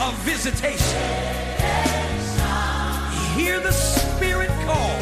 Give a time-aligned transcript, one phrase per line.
[0.00, 1.00] of visitation.
[3.34, 4.98] Hear the Spirit call.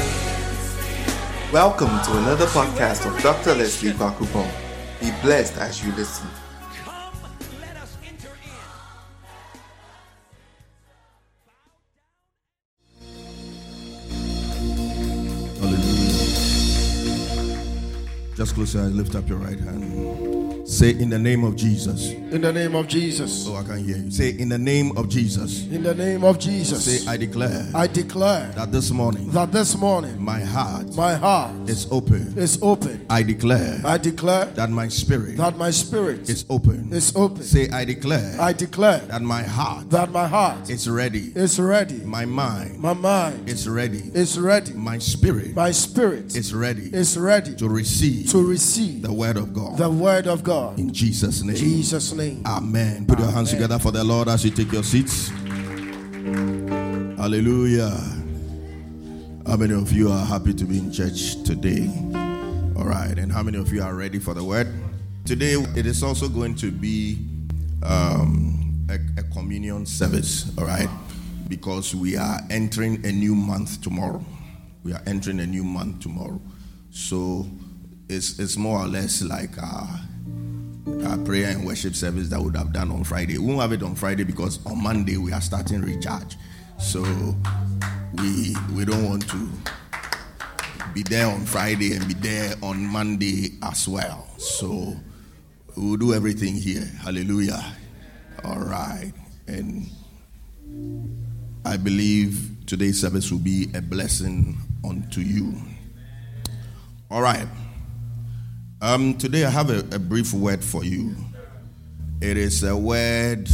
[1.52, 3.54] Welcome to another podcast of Dr.
[3.54, 4.50] Leslie Kwakupong.
[5.00, 6.28] Be blessed as you listen.
[6.84, 7.12] Come,
[7.60, 8.50] let us enter in.
[15.60, 16.14] Hallelujah.
[18.36, 20.53] Just close your eyes, lift up your right hand.
[20.66, 22.10] Say, In the name of Jesus.
[22.10, 23.46] In the name of Jesus.
[23.46, 24.10] Oh, I can hear you.
[24.10, 25.66] Say, In the name of Jesus.
[25.66, 26.84] In the name of Jesus.
[26.84, 31.52] Say, I declare I declare that this morning that this morning my heart my heart
[31.68, 32.32] is open.
[32.38, 33.04] is open.
[33.10, 36.90] I declare I declare that my spirit that my spirit is open.
[36.92, 37.42] is open.
[37.42, 41.30] Say, I declare I declare that my heart that my heart is ready.
[41.36, 41.98] is ready.
[42.04, 43.98] My mind My mind is ready.
[44.14, 44.72] is ready.
[44.72, 49.52] My spirit My spirit is ready is ready to receive to receive the word of
[49.52, 49.76] God.
[49.76, 50.53] the word of God.
[50.76, 51.56] In Jesus' name.
[51.56, 52.42] Jesus' name.
[52.46, 53.06] Amen.
[53.06, 55.30] Put your hands together for the Lord as you take your seats.
[57.18, 57.90] Hallelujah.
[59.46, 61.88] How many of you are happy to be in church today?
[62.76, 63.18] All right.
[63.18, 64.68] And how many of you are ready for the word?
[65.24, 67.18] Today, it is also going to be
[67.82, 70.50] um, a, a communion service.
[70.58, 70.88] All right.
[71.48, 74.24] Because we are entering a new month tomorrow.
[74.82, 76.40] We are entering a new month tomorrow.
[76.90, 77.46] So
[78.08, 79.56] it's, it's more or less like.
[79.60, 79.86] Uh,
[81.06, 83.38] our prayer and worship service that would have done on Friday.
[83.38, 86.36] We won't have it on Friday because on Monday we are starting recharge.
[86.78, 87.02] So
[88.14, 89.48] we we don't want to
[90.92, 94.26] be there on Friday and be there on Monday as well.
[94.38, 94.94] So
[95.76, 96.84] we'll do everything here.
[97.02, 97.64] Hallelujah.
[98.44, 99.12] All right.
[99.46, 99.88] And
[101.64, 105.54] I believe today's service will be a blessing unto you.
[107.10, 107.48] All right.
[108.84, 111.16] Um, today I have a, a brief word for you.
[112.20, 113.48] It is a word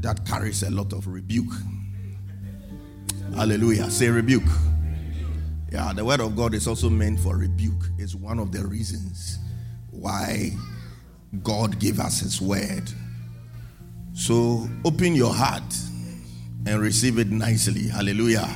[0.00, 1.52] that carries a lot of rebuke.
[3.36, 3.88] Hallelujah.
[3.88, 4.42] Say rebuke.
[5.70, 7.84] Yeah, the word of God is also meant for rebuke.
[7.98, 9.38] It's one of the reasons
[9.92, 10.50] why
[11.44, 12.90] God gave us his word.
[14.12, 15.62] So open your heart
[16.66, 17.86] and receive it nicely.
[17.86, 18.48] Hallelujah.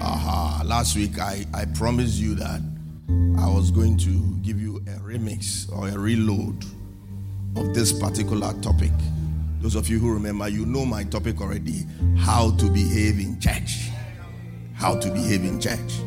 [0.00, 0.64] Aha.
[0.66, 2.60] Last week I, I promised you that
[3.38, 4.10] I was going to
[4.42, 6.64] give you a remix or a reload
[7.56, 8.92] of this particular topic.
[9.60, 11.84] Those of you who remember, you know my topic already
[12.18, 13.90] how to behave in church.
[14.74, 16.00] How to behave in church.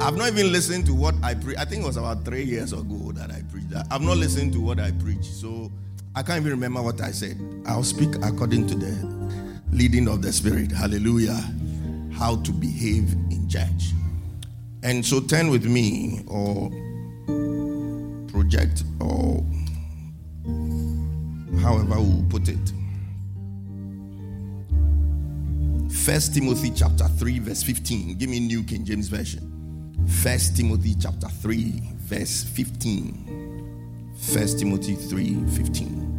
[0.00, 1.60] I've not even listened to what I preached.
[1.60, 3.86] I think it was about three years ago that I preached that.
[3.90, 5.26] I've not listened to what I preached.
[5.26, 5.70] So
[6.14, 7.38] I can't even remember what I said.
[7.66, 9.30] I'll speak according to the
[9.72, 10.72] leading of the Spirit.
[10.72, 11.38] Hallelujah.
[12.14, 13.92] How to behave in church.
[14.82, 16.70] And so turn with me or
[18.28, 19.44] project or
[21.60, 22.72] however we'll put it.
[25.92, 28.16] First Timothy chapter 3, verse 15.
[28.16, 29.46] Give me New King James Version.
[30.22, 34.12] First Timothy chapter 3, verse 15.
[34.32, 36.10] First Timothy 3, 15.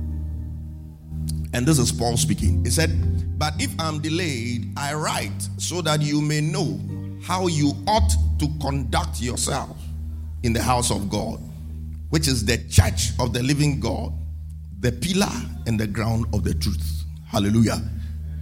[1.53, 2.63] And this is Paul speaking.
[2.63, 6.79] He said, But if I'm delayed, I write so that you may know
[7.23, 9.77] how you ought to conduct yourself
[10.43, 11.39] in the house of God,
[12.09, 14.11] which is the church of the living God,
[14.79, 15.31] the pillar
[15.67, 17.03] and the ground of the truth.
[17.27, 17.81] Hallelujah.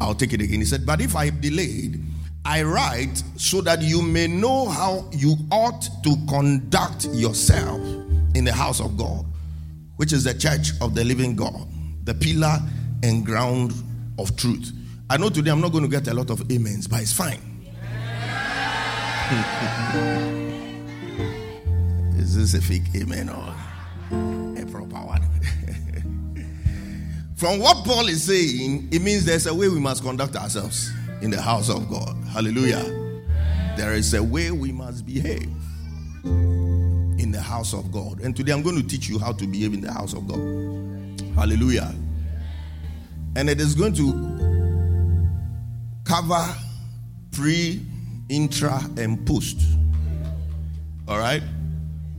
[0.02, 0.60] I'll take it again.
[0.60, 2.02] He said, But if I delayed,
[2.46, 7.80] I write so that you may know how you ought to conduct yourself
[8.34, 9.26] in the house of God,
[9.98, 11.68] which is the church of the living God,
[12.06, 12.58] the pillar
[13.04, 13.74] and ground
[14.18, 14.72] of truth.
[15.10, 17.49] I know today I'm not going to get a lot of amens, but it's fine.
[22.18, 23.54] Is this a fake amen or
[24.60, 25.22] a proper one?
[27.36, 30.92] From what Paul is saying, it means there's a way we must conduct ourselves
[31.22, 32.18] in the house of God.
[32.28, 32.84] Hallelujah.
[33.78, 35.54] There is a way we must behave
[36.24, 38.22] in the house of God.
[38.22, 40.40] And today I'm going to teach you how to behave in the house of God.
[41.36, 41.94] Hallelujah.
[43.36, 44.12] And it is going to
[46.04, 46.44] cover
[47.32, 47.86] pre,
[48.30, 49.60] intra, and post.
[51.08, 51.44] All right?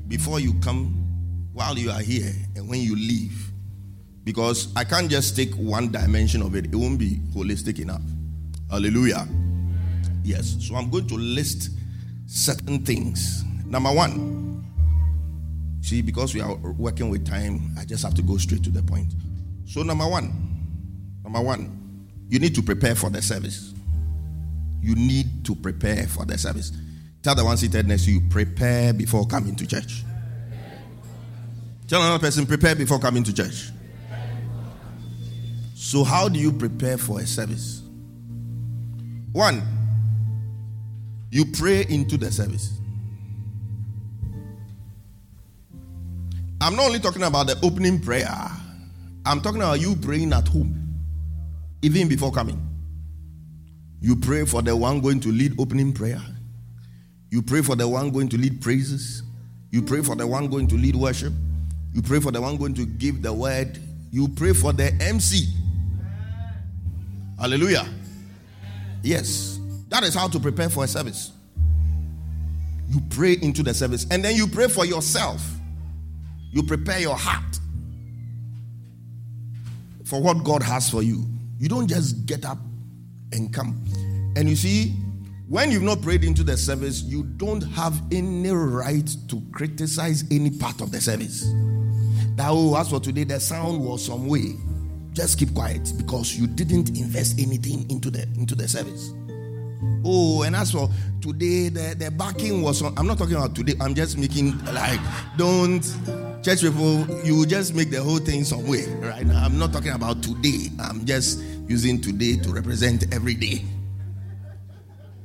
[0.08, 3.50] Before you come, while you are here, and when you leave.
[4.24, 8.02] Because I can't just take one dimension of it, it won't be holistic enough.
[8.70, 9.26] Hallelujah.
[10.22, 10.56] Yes.
[10.60, 11.70] So I'm going to list
[12.26, 13.44] certain things.
[13.66, 14.64] Number one,
[15.80, 18.82] see, because we are working with time, I just have to go straight to the
[18.82, 19.12] point.
[19.66, 20.32] So, number one,
[21.22, 23.74] number one, you need to prepare for the service.
[24.82, 26.72] You need to prepare for the service.
[27.22, 30.04] Tell the one seated next to you, prepare before coming to church.
[31.86, 33.70] Tell another person, prepare before coming to church.
[35.74, 37.82] So, how do you prepare for a service?
[39.32, 39.62] One,
[41.30, 42.78] you pray into the service.
[46.60, 48.28] I'm not only talking about the opening prayer,
[49.24, 50.94] I'm talking about you praying at home,
[51.82, 52.60] even before coming.
[54.00, 56.20] You pray for the one going to lead opening prayer.
[57.30, 59.22] You pray for the one going to lead praises.
[59.70, 61.32] You pray for the one going to lead worship.
[61.92, 63.78] You pray for the one going to give the word.
[64.10, 65.46] You pray for the MC.
[67.38, 67.86] Hallelujah.
[69.02, 69.58] Yes.
[69.88, 71.32] That is how to prepare for a service.
[72.88, 75.46] You pray into the service and then you pray for yourself.
[76.52, 77.60] You prepare your heart
[80.04, 81.24] for what God has for you.
[81.58, 82.58] You don't just get up
[83.32, 83.84] and come.
[84.36, 84.94] And you see,
[85.48, 90.50] when you've not prayed into the service, you don't have any right to criticize any
[90.50, 91.42] part of the service.
[92.36, 94.54] That, oh, as for today, the sound was some way.
[95.12, 99.12] Just keep quiet because you didn't invest anything into the into the service.
[100.04, 100.88] Oh, and as for
[101.20, 102.94] today, the, the backing was on.
[102.96, 105.00] I'm not talking about today, I'm just making like,
[105.36, 105.82] don't,
[106.42, 109.26] church people, you just make the whole thing some way, right?
[109.26, 113.62] I'm not talking about today, I'm just using today to represent every day.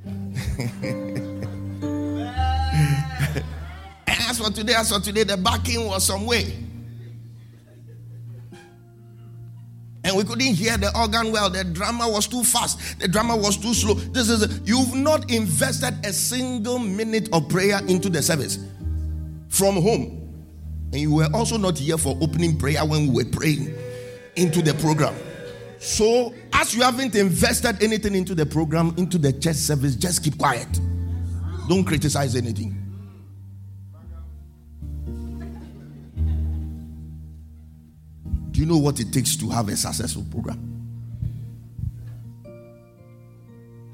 [4.08, 6.54] as for today, as for today, the backing was some way.
[10.04, 11.50] and we couldn't hear the organ well.
[11.50, 13.00] The drama was too fast.
[13.00, 13.96] The drama was too slow.
[13.96, 18.60] This is you've not invested a single minute of prayer into the service
[19.50, 20.32] from home,
[20.92, 23.74] and you were also not here for opening prayer when we were praying
[24.36, 25.16] into the program.
[25.86, 30.36] So, as you haven't invested anything into the program, into the church service, just keep
[30.36, 30.68] quiet.
[31.70, 32.76] Don't criticize anything.
[38.50, 40.60] Do you know what it takes to have a successful program?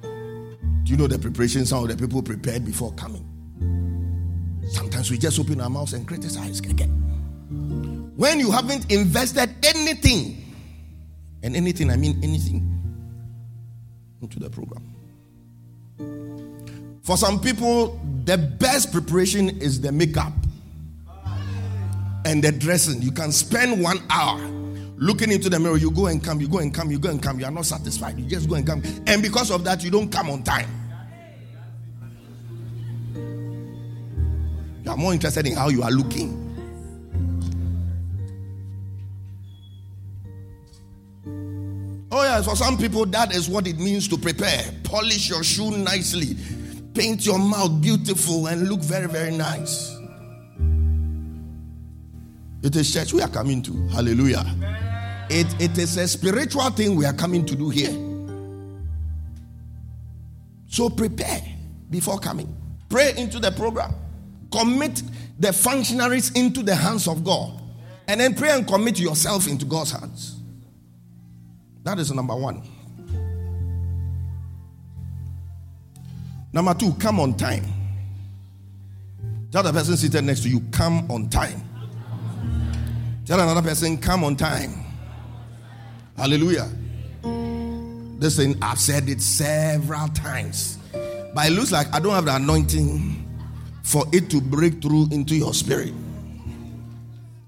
[0.02, 3.28] Do you know the preparation some of the people prepared before coming?
[4.70, 6.62] Sometimes we just open our mouths and criticize.
[8.16, 10.41] When you haven't invested anything,
[11.44, 12.68] and anything, I mean anything,
[14.22, 14.88] into the program.
[17.04, 20.34] For some people, the best preparation is the makeup
[22.26, 23.02] and the dressing.
[23.02, 24.40] You can spend one hour
[24.98, 25.78] looking into the mirror.
[25.78, 27.40] You go and come, you go and come, you go and come.
[27.40, 28.20] You are not satisfied.
[28.20, 28.84] You just go and come.
[29.08, 30.70] And because of that, you don't come on time.
[34.84, 36.41] You are more interested in how you are looking.
[42.14, 44.64] Oh, yes, for some people, that is what it means to prepare.
[44.84, 46.36] Polish your shoe nicely,
[46.94, 49.96] paint your mouth beautiful, and look very, very nice.
[52.62, 53.88] It is church we are coming to.
[53.88, 54.46] Hallelujah.
[55.30, 57.94] It, it is a spiritual thing we are coming to do here.
[60.68, 61.42] So prepare
[61.90, 62.54] before coming.
[62.90, 63.94] Pray into the program.
[64.52, 65.02] Commit
[65.40, 67.62] the functionaries into the hands of God.
[68.10, 70.41] And then pray and commit yourself into God's hands.
[71.84, 72.62] That is number one.
[76.54, 77.66] Number two, come on time.
[79.52, 81.62] Tell the person seated next to you, come on time.
[83.26, 84.74] Tell another person, come on time.
[86.18, 86.70] Hallelujah.
[88.20, 90.78] This thing, I've said it several times.
[91.34, 93.28] But it looks like I don't have the anointing
[93.84, 95.94] for it to break through into your spirit.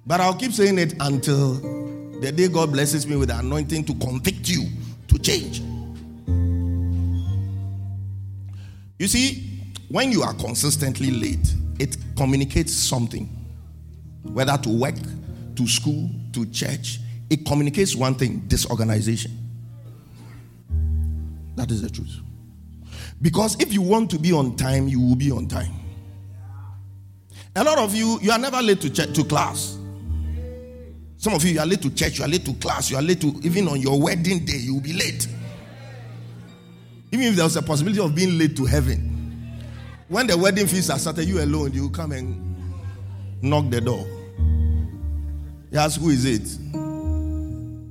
[0.05, 1.83] But I'll keep saying it until
[2.24, 4.65] the day God blesses me with the anointing to convict you
[5.10, 5.62] to change.
[8.98, 13.25] You see, when you are consistently late, it communicates something,
[14.24, 14.96] whether to work,
[15.58, 17.00] to school, to church.
[17.30, 19.38] It communicates one thing disorganization.
[21.58, 22.22] That is the truth.
[23.22, 25.74] Because if you want to be on time, you will be on time.
[27.58, 29.77] A lot of you, you are never late to, to class.
[31.24, 33.01] Some of you, you are late to church, you are late to class, you are
[33.01, 35.25] late to even on your wedding day, you will be late.
[37.13, 39.63] Even if there was a possibility of being late to heaven,
[40.10, 42.58] when the wedding feast are started, you alone, you come and
[43.42, 44.06] knock the door.
[45.72, 46.44] You ask, who is it?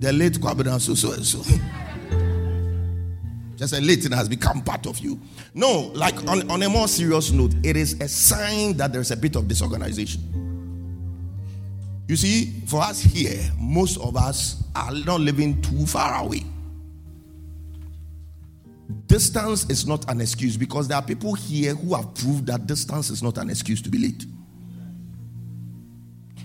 [0.02, 1.38] The late Kwabena so so and so.
[3.56, 5.18] Just a late has become part of you.
[5.54, 9.16] No, like on, on a more serious note, it is a sign that there's a
[9.16, 10.51] bit of disorganization.
[12.08, 16.44] You see, for us here, most of us are not living too far away.
[19.06, 23.10] Distance is not an excuse because there are people here who have proved that distance
[23.10, 24.26] is not an excuse to be late.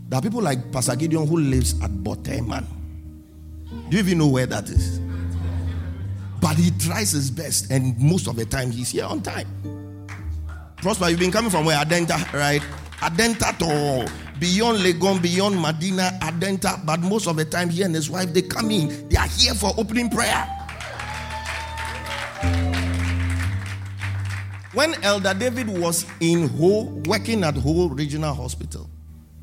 [0.09, 2.65] There are people like Pastor Gideon who lives at Boteman.
[3.89, 4.99] Do you even know where that is?
[6.39, 9.47] But he tries his best, and most of the time he's here on time.
[10.77, 11.77] Prosper, you've been coming from where?
[11.77, 12.61] Adenta, right?
[12.99, 16.85] Adenta to beyond Legon, beyond Madina, Adenta.
[16.85, 19.09] But most of the time, he and his wife they come in.
[19.09, 20.45] They are here for opening prayer.
[24.73, 28.89] When Elder David was in Ho, working at Ho Regional Hospital,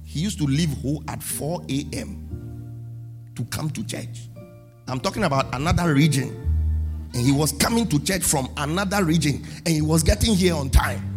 [0.04, 3.32] he used to leave Ho at 4 a.m.
[3.34, 4.28] to come to church.
[4.86, 6.40] I'm talking about another region.
[7.14, 10.68] And he was coming to church from another region and he was getting here on
[10.70, 11.14] time.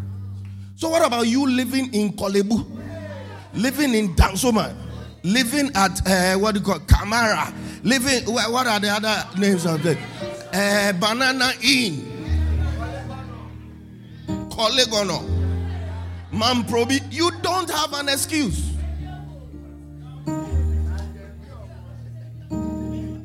[0.75, 2.65] So, what about you living in Korle Bu,
[3.53, 4.75] living in Dansoman,
[5.23, 9.85] living at uh, what do you call Kamara, living, what are the other names of
[9.85, 9.97] it?
[10.53, 12.01] Uh, Banana Inn,
[14.49, 15.21] Korle Gonno,
[16.31, 17.01] Mamprobi.
[17.11, 18.73] You don't have an excuse.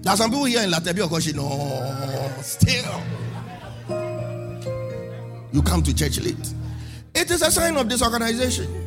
[0.03, 3.03] There are some people here in Lartebiokorshie, no, still.
[5.53, 6.55] You come to church late.
[7.15, 8.82] It is a sign of disorganization.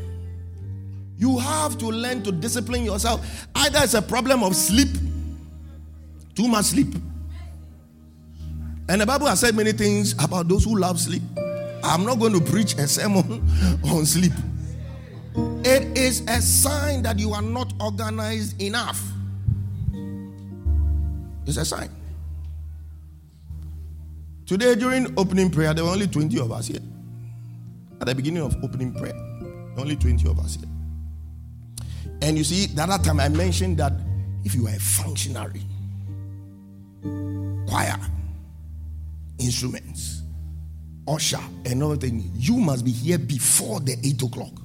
[1.17, 3.47] You have to learn to discipline yourself.
[3.55, 4.89] Either it's a problem of sleep,
[6.35, 6.93] too much sleep.
[8.87, 11.23] And the Bible has said many things about those who love sleep.
[11.83, 13.47] I'm not going to preach a sermon
[13.85, 14.33] on sleep.
[15.63, 19.01] It is a sign that you are not organized enough.
[21.45, 21.89] It's a sign.
[24.45, 26.79] Today, during opening prayer, there were only 20 of us here.
[27.99, 29.15] At the beginning of opening prayer,
[29.77, 30.69] only 20 of us here.
[32.21, 33.93] And you see, the other time I mentioned that
[34.43, 35.61] if you are a functionary,
[37.67, 37.97] choir,
[39.39, 40.21] instruments,
[41.07, 44.61] usher, and everything, you must be here before the 8 o'clock.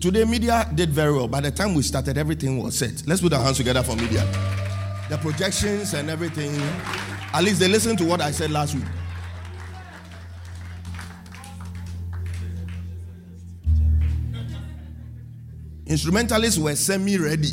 [0.00, 1.28] Today, media did very well.
[1.28, 3.02] By the time we started, everything was set.
[3.06, 4.24] Let's put our hands together for media.
[5.08, 6.52] The projections and everything.
[7.32, 8.84] At least they listened to what I said last week.
[15.86, 17.52] Instrumentalists were semi ready.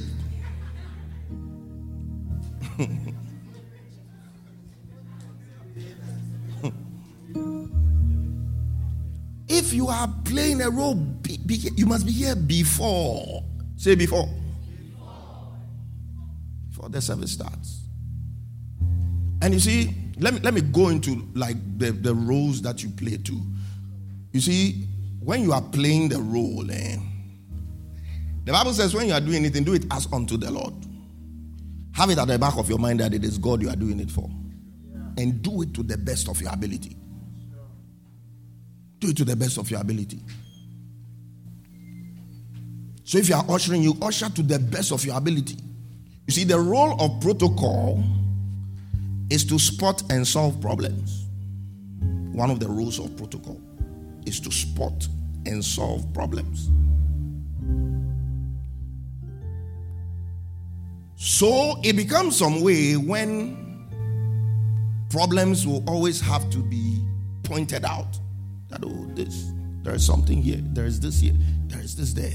[9.47, 13.43] if you are playing a role, be, be, you must be here before.
[13.77, 14.27] Say before.
[16.69, 17.81] Before the service starts.
[19.43, 22.89] And you see, let me let me go into like the, the roles that you
[22.89, 23.41] play too.
[24.31, 24.87] You see,
[25.19, 26.95] when you are playing the role, eh,
[28.43, 30.73] the Bible says when you are doing anything, do it as unto the Lord.
[31.93, 33.99] Have it at the back of your mind that it is God you are doing
[33.99, 34.29] it for.
[35.17, 36.97] And do it to the best of your ability.
[38.99, 40.19] Do it to the best of your ability.
[43.03, 45.57] So if you are ushering, you usher to the best of your ability.
[46.25, 48.03] You see, the role of protocol
[49.29, 51.27] is to spot and solve problems.
[52.31, 53.61] One of the rules of protocol
[54.25, 55.07] is to spot
[55.45, 56.69] and solve problems.
[61.25, 63.87] So it becomes some way when
[65.09, 67.01] problems will always have to be
[67.43, 68.19] pointed out.
[68.67, 69.53] That oh, this
[69.83, 71.31] there is something here, there is this here,
[71.67, 72.33] there is this there.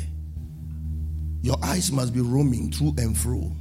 [1.43, 3.53] Your eyes must be roaming through and through,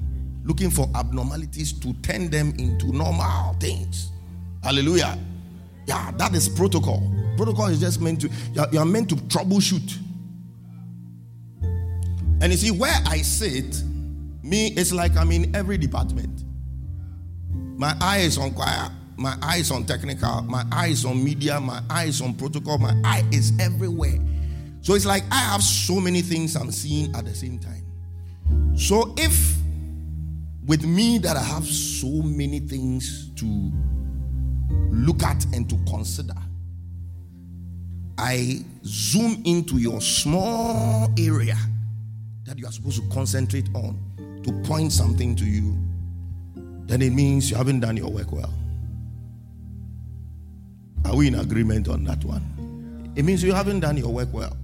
[0.46, 4.12] looking for abnormalities to turn them into normal things.
[4.64, 5.20] Hallelujah.
[5.88, 7.04] Yeah, that is protocol.
[7.36, 9.98] Protocol is just meant to, you're, you're meant to troubleshoot.
[12.40, 13.84] And you see, where I sit,
[14.48, 16.44] me, it's like I'm in every department.
[17.78, 21.60] My eye is on choir, my eye is on technical, my eye is on media,
[21.60, 24.18] my eye is on protocol, my eye is everywhere.
[24.82, 27.86] So it's like I have so many things I'm seeing at the same time.
[28.76, 29.58] So if
[30.66, 33.72] with me that I have so many things to
[34.92, 36.36] look at and to consider,
[38.18, 41.58] I zoom into your small area
[42.46, 44.07] that you are supposed to concentrate on
[44.48, 45.78] to point something to you,
[46.88, 48.54] then it means you haven't done your work well.
[51.06, 53.12] Are we in agreement on that one?
[53.16, 54.56] It means you haven't done your work well.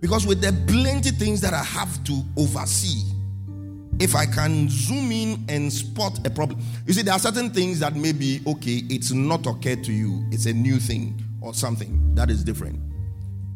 [0.00, 3.10] Because with the plenty things that I have to oversee,
[3.98, 7.80] if I can zoom in and spot a problem, you see, there are certain things
[7.80, 12.14] that may be okay, it's not okay to you, it's a new thing or something
[12.14, 12.80] that is different.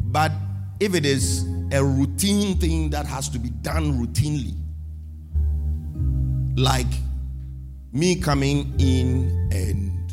[0.00, 0.32] But
[0.80, 4.54] if it is a routine thing that has to be done routinely,
[6.56, 6.86] like
[7.92, 10.12] me coming in and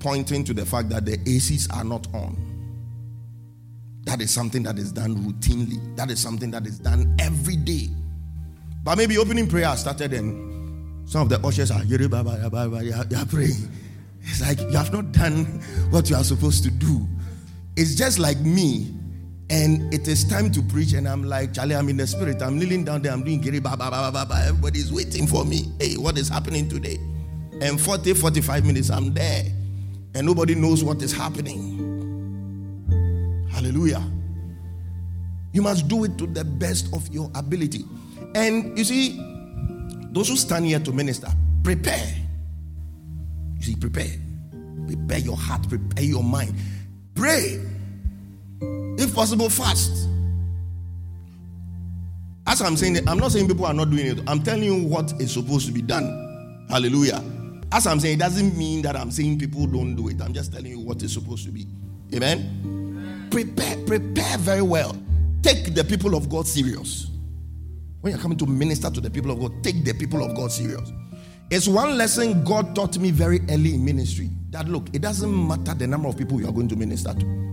[0.00, 2.36] pointing to the fact that the ACs are not on.
[4.04, 5.96] That is something that is done routinely.
[5.96, 7.88] That is something that is done every day.
[8.82, 13.70] But maybe opening prayer started and some of the ushers are they are praying.
[14.22, 15.44] It's like you have not done
[15.90, 17.06] what you are supposed to do.
[17.76, 18.92] It's just like me,
[19.52, 22.40] and it is time to preach, and I'm like, Charlie, I'm in the spirit.
[22.40, 25.44] I'm kneeling down there, I'm doing "Yere ba ba ba ba ba." Everybody's waiting for
[25.44, 25.70] me.
[25.78, 26.98] Hey, what is happening today?
[27.60, 29.44] And 40, 45 minutes, I'm there,
[30.14, 31.78] and nobody knows what is happening.
[33.50, 34.02] Hallelujah.
[35.52, 37.84] You must do it to the best of your ability.
[38.34, 39.20] And you see,
[40.12, 41.28] those who stand here to minister,
[41.62, 42.14] prepare.
[43.56, 44.16] You see, prepare.
[44.86, 46.54] Prepare your heart, prepare your mind.
[47.14, 47.60] Pray.
[48.98, 50.08] If possible, fast.
[52.46, 54.20] As I'm saying, I'm not saying people are not doing it.
[54.26, 56.66] I'm telling you what is supposed to be done.
[56.68, 57.22] Hallelujah.
[57.70, 60.20] As I'm saying, it doesn't mean that I'm saying people don't do it.
[60.20, 61.66] I'm just telling you what is supposed to be.
[62.14, 63.28] Amen.
[63.30, 64.96] Prepare, prepare very well.
[65.42, 67.10] Take the people of God serious.
[68.02, 70.52] When you're coming to minister to the people of God, take the people of God
[70.52, 70.92] serious.
[71.50, 75.74] It's one lesson God taught me very early in ministry that look, it doesn't matter
[75.74, 77.51] the number of people you are going to minister to.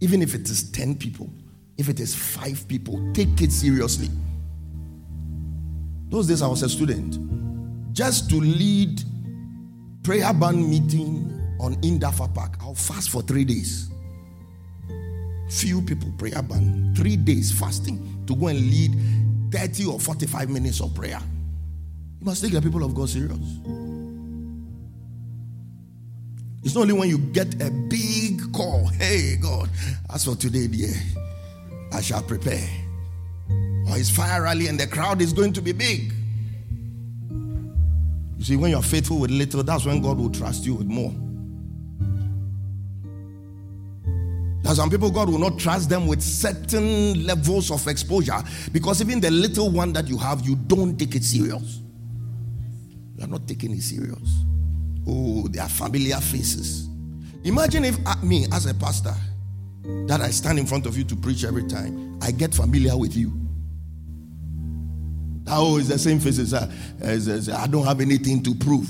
[0.00, 1.30] Even if it is 10 people,
[1.76, 4.08] if it is five people, take it seriously.
[6.08, 7.18] Those days I was a student.
[7.92, 9.02] Just to lead
[10.02, 13.90] prayer band meeting on Indafa Park, I'll fast for three days.
[15.50, 18.94] Few people prayer band, three days fasting to go and lead
[19.50, 21.20] 30 or 45 minutes of prayer.
[22.20, 23.38] You must take the people of God serious.
[26.68, 29.70] It's not only when you get a big call, hey God,
[30.12, 30.92] as for today, dear,
[31.94, 32.68] I shall prepare.
[33.88, 36.12] Or it's fire rally and the crowd is going to be big.
[38.36, 41.10] You see, when you're faithful with little, that's when God will trust you with more.
[44.62, 49.20] There some people, God will not trust them with certain levels of exposure because even
[49.20, 51.80] the little one that you have, you don't take it serious.
[53.16, 54.44] You are not taking it serious.
[55.08, 56.88] Oh, they are familiar faces.
[57.44, 59.14] Imagine if uh, me, as a pastor,
[60.06, 63.16] that I stand in front of you to preach every time, I get familiar with
[63.16, 63.32] you.
[65.46, 66.52] Oh, it's the same faces.
[66.52, 68.88] I don't have anything to prove.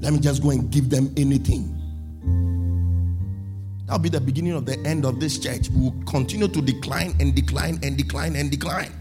[0.00, 1.78] Let me just go and give them anything.
[3.86, 5.70] That'll be the beginning of the end of this church.
[5.70, 8.92] We will continue to decline and decline and decline and decline.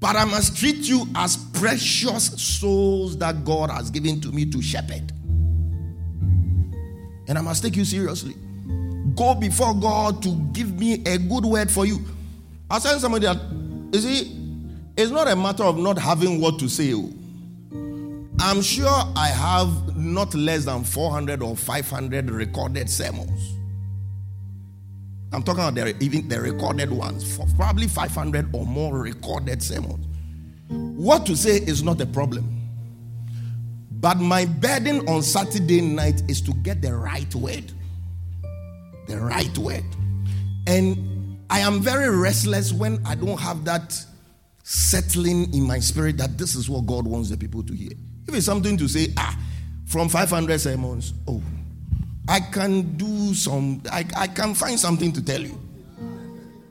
[0.00, 4.62] But I must treat you as precious souls that God has given to me to
[4.62, 5.12] shepherd.
[7.26, 8.34] And I must take you seriously.
[9.16, 11.98] Go before God to give me a good word for you.
[12.70, 13.38] I was telling somebody that,
[13.92, 14.36] you see,
[14.96, 16.94] it's not a matter of not having what to say.
[16.94, 17.12] oh.
[18.40, 23.57] I'm sure I have not less than 400 or 500 recorded sermons.
[25.32, 30.06] I'm talking about the, even the recorded ones, for probably 500 or more recorded sermons.
[30.68, 32.54] What to say is not a problem.
[34.00, 37.72] But my burden on Saturday night is to get the right word.
[39.06, 39.84] The right word.
[40.66, 43.98] And I am very restless when I don't have that
[44.62, 47.92] settling in my spirit that this is what God wants the people to hear.
[48.26, 49.36] If it's something to say, ah,
[49.86, 51.42] from 500 sermons, oh,
[52.28, 55.58] I can do some, I, I can find something to tell you.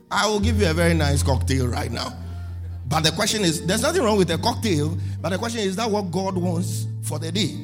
[0.08, 2.16] I will give you a very nice cocktail right now.
[2.86, 5.76] But the question is, there's nothing wrong with a cocktail, but the question is, is
[5.76, 7.56] that what God wants for the day?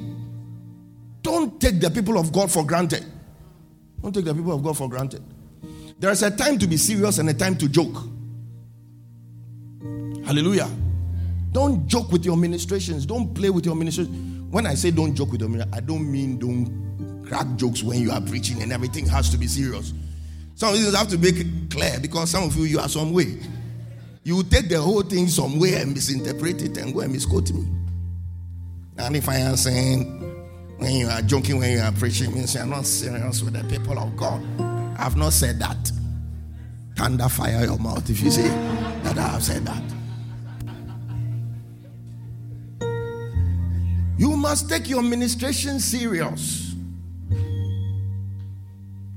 [1.22, 3.07] Don't take the people of God for granted.
[4.02, 5.22] Don't take the people of God for granted.
[5.98, 7.96] There is a time to be serious and a time to joke.
[10.26, 10.68] Hallelujah.
[11.52, 13.07] Don't joke with your ministrations.
[13.07, 14.52] Don't play with your ministrations.
[14.52, 16.84] When I say don't joke with your ministrations, I don't mean don't
[17.35, 19.92] crack jokes when you are preaching and everything has to be serious.
[20.55, 23.40] Some of have to it clear because some of you, you are some way.
[24.23, 27.66] You take the whole thing some way and misinterpret it and go and misquote me.
[28.99, 30.20] And if I am saying
[30.79, 33.64] when you are joking, when you are preaching, means you are not serious with the
[33.64, 34.40] people of God.
[34.97, 35.90] I have not said that.
[36.97, 38.47] Thunder fire your mouth if you say
[39.03, 39.83] that I have said that.
[44.16, 46.74] You must take your ministration serious.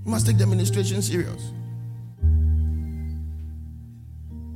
[0.07, 1.51] You must take the ministration serious.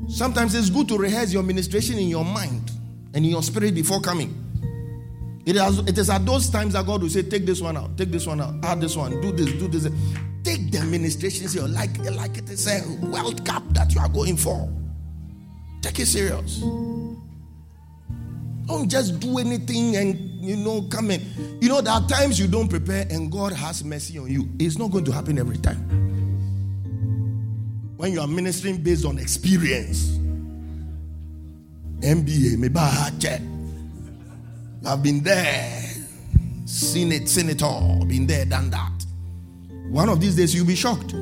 [0.08, 2.72] Sometimes it's good to rehearse your ministration in your mind
[3.14, 4.34] and in your spirit before coming.
[5.46, 8.26] It is, at those times that God will say, Take this one out, take this
[8.26, 9.92] one out, add this one, do this, do this.
[10.42, 14.38] Take the ministration serious, like, like it is a World Cup that you are going
[14.38, 14.72] for.
[15.82, 16.64] Take it serious.
[18.72, 21.22] Don't just do anything and you know come in.
[21.60, 24.48] You know there are times you don't prepare and God has mercy on you.
[24.60, 26.02] It's not going to happen every time.
[27.98, 30.18] when you are ministering based on experience.
[32.00, 32.80] MBA, maybe
[33.20, 33.42] check.
[34.88, 35.84] I've been there,
[36.66, 39.06] seen it, seen it all, been there, done that.
[39.90, 41.14] One of these days you'll be shocked.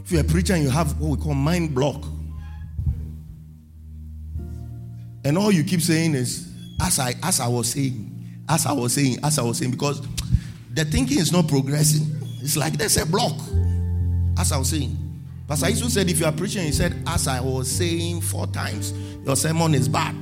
[0.00, 2.02] If you're a preacher and you have what we call mind block,
[5.28, 8.94] and all you keep saying is, as I as I was saying, as I was
[8.94, 10.00] saying, as I was saying, because
[10.72, 12.06] the thinking is not progressing.
[12.40, 13.38] It's like there's a block.
[14.38, 14.96] As I was saying.
[15.46, 18.94] Pastor Isu said, if you are preaching, he said, as I was saying four times,
[19.24, 20.14] your sermon is bad.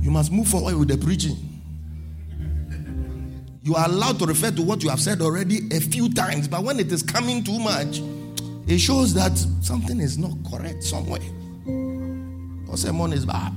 [0.00, 1.36] You must move forward with the preaching.
[3.62, 6.62] You are allowed to refer to what you have said already a few times, but
[6.62, 8.00] when it is coming too much,
[8.66, 11.20] it shows that something is not correct somewhere.
[12.74, 13.52] Your sermon is bad.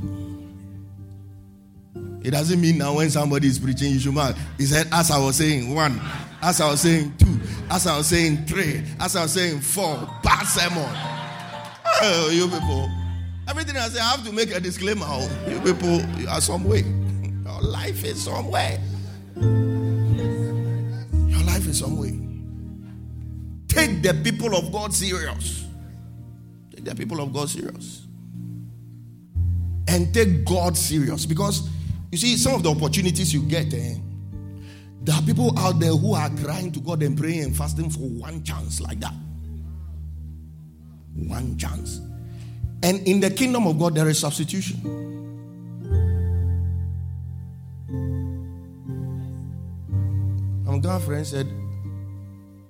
[2.23, 4.35] It doesn't mean now when somebody is preaching, you should mark.
[4.59, 5.99] He said, as I was saying, one,
[6.39, 7.39] as I was saying, two,
[7.71, 10.85] as I was saying, three, as I was saying, four, bad sermon.
[11.99, 12.91] Oh, you people.
[13.49, 15.07] Everything I say, I have to make a disclaimer.
[15.07, 16.81] Oh, you people, you are some way.
[16.81, 18.79] Your life is some way.
[19.35, 19.45] Your
[21.43, 22.19] life is some way.
[23.67, 25.65] Take the people of God serious.
[26.75, 28.03] Take the people of God serious.
[29.87, 31.25] And take God serious.
[31.25, 31.69] Because
[32.11, 33.95] you see, some of the opportunities you get, eh,
[35.01, 37.99] there are people out there who are crying to God and praying and fasting for
[37.99, 39.13] one chance like that.
[41.15, 42.01] One chance.
[42.83, 44.81] And in the kingdom of God, there is substitution.
[50.65, 51.47] My girlfriend said,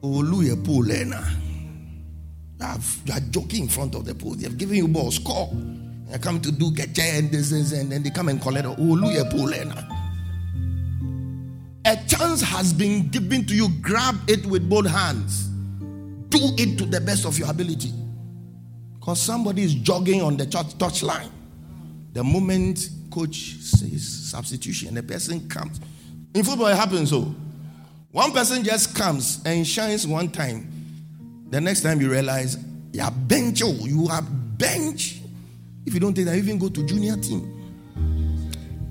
[0.02, 1.28] Oluye Polena.
[3.06, 4.36] You are joking in front of the pool.
[4.36, 5.50] They have given you ball score.
[6.14, 9.88] I come to do get and this, and then they come and collect oh, Polena.
[11.86, 13.70] A chance has been given to you.
[13.82, 15.48] Grab it with both hands.
[16.30, 17.94] Do it to the best of your ability.
[19.00, 21.32] Because somebody is jogging on the touch, touch line.
[22.14, 25.80] The moment coach says substitution, the person comes.
[26.34, 27.34] In football, it happens so.
[28.12, 30.70] One person just comes and shines one time.
[31.50, 32.58] The next time you realize
[32.92, 35.22] you are bench, oh, you are bench.
[35.88, 37.42] If you don't take that, even go to junior team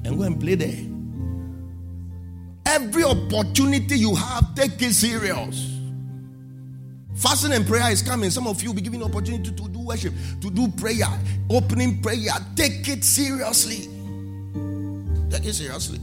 [0.03, 0.79] and go and play there.
[2.75, 5.75] Every opportunity you have, take it serious.
[7.15, 8.31] Fasting and prayer is coming.
[8.31, 11.07] Some of you will be given opportunity to do worship, to do prayer,
[11.51, 12.33] opening prayer.
[12.55, 13.89] Take it seriously.
[15.29, 16.01] Take it seriously.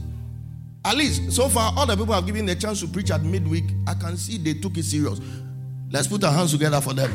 [0.84, 3.64] At least so far, all the people have given the chance to preach at midweek.
[3.88, 5.20] I can see they took it serious.
[5.90, 7.10] Let's put our hands together for them.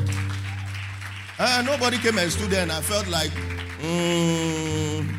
[1.38, 3.30] Uh, nobody came and stood there, and I felt like,
[3.80, 5.14] mm,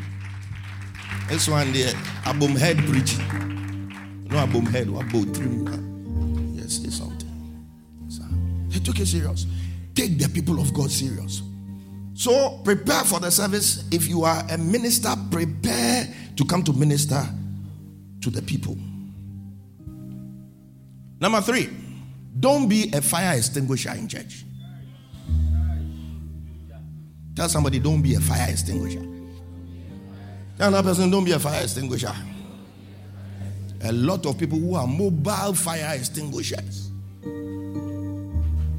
[1.28, 1.93] this one there,
[2.24, 3.28] abom head preaching.
[4.30, 6.54] No abom head, abom trim.
[6.56, 7.65] Yes, say something.
[8.10, 8.24] So,
[8.69, 9.45] they took it serious.
[9.95, 11.41] Take the people of God serious.
[12.13, 13.84] So prepare for the service.
[13.91, 17.26] If you are a minister, prepare to come to minister
[18.21, 18.78] to the people.
[21.19, 21.69] Number three,
[22.39, 24.45] don't be a fire extinguisher in church.
[27.41, 29.01] Tell somebody, don't be a fire extinguisher.
[30.60, 32.13] Tell another person, don't be a fire extinguisher.
[33.84, 36.91] A lot of people who are mobile fire extinguishers,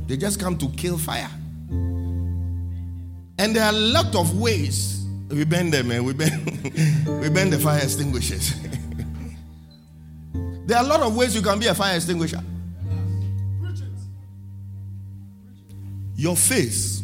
[0.07, 1.29] they just come to kill fire.
[3.37, 6.05] And there are a lot of ways we bend them, man.
[6.05, 6.46] We bend,
[7.20, 8.55] we bend the fire extinguishers.
[10.66, 12.40] there are a lot of ways you can be a fire extinguisher.
[16.14, 17.03] Your face.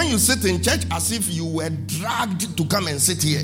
[0.00, 3.42] When you sit in church as if you were dragged to come and sit here.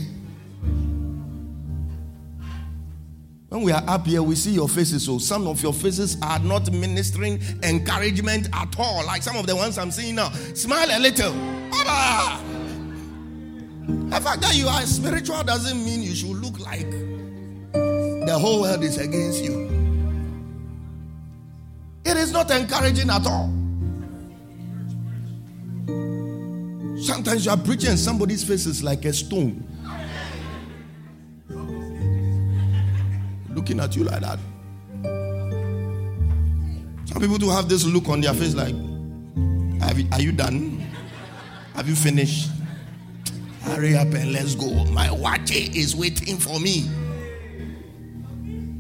[3.51, 5.05] When we are up here, we see your faces.
[5.05, 9.05] So some of your faces are not ministering encouragement at all.
[9.05, 10.31] Like some of the ones I'm seeing now.
[10.55, 11.35] Smile a little.
[11.71, 12.43] Baba!
[14.09, 18.83] The fact that you are spiritual doesn't mean you should look like the whole world
[18.83, 19.69] is against you.
[22.07, 23.66] It is not encouraging at all.
[27.07, 29.63] Sometimes you are preaching and somebody's face is like a stone.
[33.49, 34.41] Looking at you like that.
[37.05, 38.75] Some people do have this look on their face like,
[40.13, 40.85] Are you done?
[41.77, 42.51] Have you finished?
[43.61, 44.85] Hurry up and let's go.
[44.87, 46.91] My watch is waiting for me.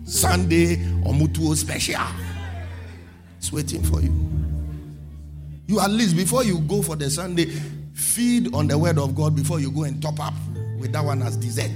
[0.03, 2.03] Sunday Omutuo special.
[3.39, 4.13] It's waiting for you.
[5.69, 7.53] You at least before you go for the Sunday,
[7.97, 10.35] feed on the word of God before you go and top up
[10.79, 11.73] with that one as dessert.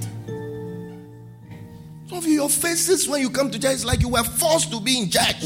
[2.07, 4.71] Some of you, your faces when you come to church, it's like you were forced
[4.73, 5.43] to be in church.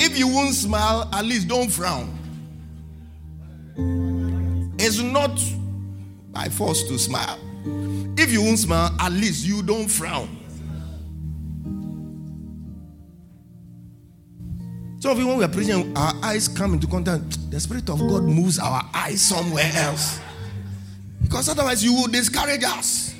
[0.00, 2.18] If you won't smile, at least don't frown.
[4.78, 5.42] It's not
[6.32, 7.38] by force to smile.
[8.18, 10.43] If you won't smile, at least you don't frown.
[15.04, 17.50] Some of you, when we are preaching, our eyes come into contact.
[17.50, 20.18] The Spirit of God moves our eyes somewhere else.
[21.22, 23.14] Because otherwise, you will discourage us.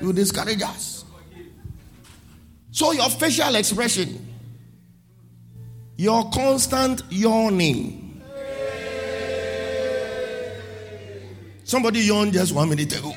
[0.00, 1.04] You will discourage us.
[2.70, 4.26] So, your facial expression,
[5.98, 8.22] your constant yawning.
[11.64, 13.12] Somebody yawned just one minute ago.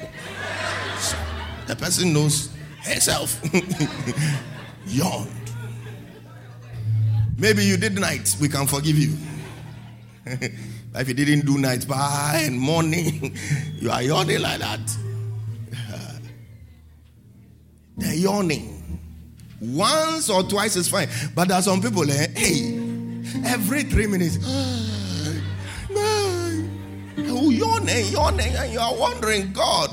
[1.68, 2.50] The person knows
[2.84, 3.40] herself.
[4.86, 5.39] yawned.
[7.40, 9.16] Maybe you did night, we can forgive you.
[10.26, 13.34] if you didn't do night, by and morning,
[13.80, 14.98] you are yawning like that.
[17.98, 18.76] They're yawning.
[19.62, 21.08] Once or twice is fine.
[21.34, 22.78] But there are some people, eh, hey,
[23.46, 24.38] every three minutes,
[25.92, 29.90] oh, yawning, yawning, and you are wondering, God,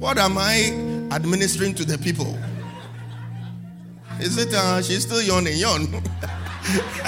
[0.00, 2.36] what am I administering to the people?
[4.18, 6.02] Is it, uh, she's still yawning, yawn.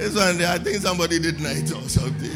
[0.00, 2.30] This one, day, I think somebody did night or something.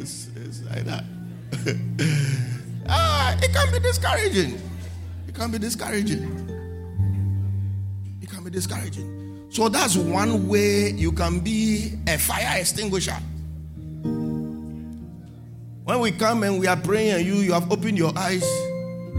[0.00, 1.04] It's, it's like that.
[2.88, 4.60] ah, it can be discouraging.
[5.28, 6.22] It can be discouraging.
[8.20, 9.46] It can be discouraging.
[9.50, 13.16] So that's one way you can be a fire extinguisher.
[15.92, 18.42] When we come and we are praying and you, you have opened your eyes,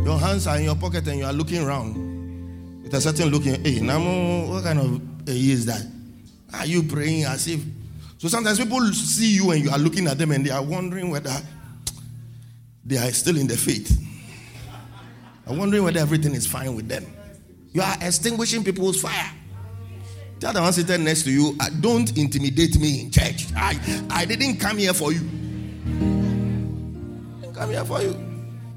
[0.04, 3.64] your hands are in your pocket and you are looking around with a certain looking,
[3.64, 5.86] hey, Namo, what kind of is that?
[6.52, 7.64] Are you praying as if?
[8.18, 11.12] So sometimes people see you and you are looking at them and they are wondering
[11.12, 11.30] whether
[12.84, 13.96] they are still in the faith.
[15.46, 17.06] I'm wondering whether everything is fine with them.
[17.72, 19.32] You are extinguishing people's fire.
[20.40, 23.46] Tell the one sitting next to you, "Uh, don't intimidate me in church.
[23.56, 25.22] I, I didn't come here for you.
[27.54, 28.14] Come here for you.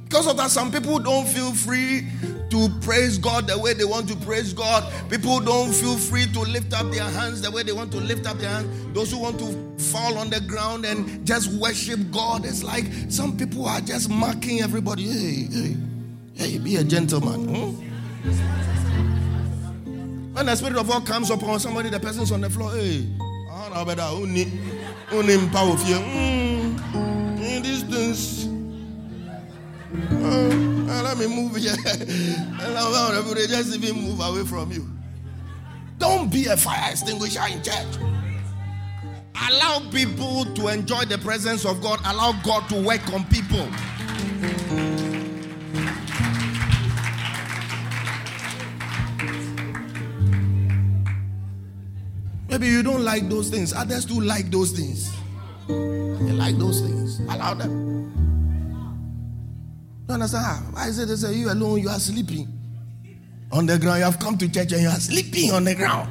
[0.08, 2.06] Because of that, some people don't feel free
[2.50, 4.84] to praise God the way they want to praise God.
[5.10, 8.24] People don't feel free to lift up their hands the way they want to lift
[8.26, 8.94] up their hands.
[8.94, 13.36] Those who want to fall on the ground and just worship God, it's like some
[13.36, 15.08] people are just mocking everybody.
[15.08, 15.76] Hey, hey,
[16.34, 17.48] hey, be a gentleman.
[17.48, 17.82] hmm?
[20.34, 22.70] When the Spirit of God comes upon somebody, the person's on the floor.
[22.72, 23.08] Hey,
[23.50, 24.46] ah, no, better, only,
[25.10, 25.98] only power of you.
[27.62, 27.82] These
[30.10, 31.74] Uh, uh, let me move here.
[32.76, 32.90] Now
[33.46, 34.86] just even move away from you.
[35.98, 37.96] Don't be a fire extinguisher in church.
[39.48, 42.00] Allow people to enjoy the presence of God.
[42.04, 43.66] Allow God to work on people.
[52.48, 53.72] Maybe you don't like those things.
[53.72, 55.14] Others do like those things.
[55.68, 57.20] They like those things.
[57.20, 58.35] Allow them.
[60.08, 60.72] You understand?
[60.76, 62.48] Ah, is it they say you alone, you are sleeping
[63.50, 63.98] on the ground?
[63.98, 66.08] You have come to church and you are sleeping on the ground.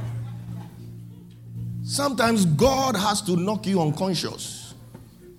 [1.83, 4.73] Sometimes God has to knock you unconscious.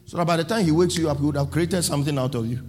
[0.06, 2.34] So that by the time He wakes you up, He would have created something out
[2.34, 2.62] of you.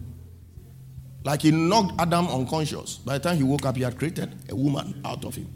[1.24, 2.98] Like He knocked Adam unconscious.
[2.98, 5.48] By the time he woke up, He had created a woman out of him.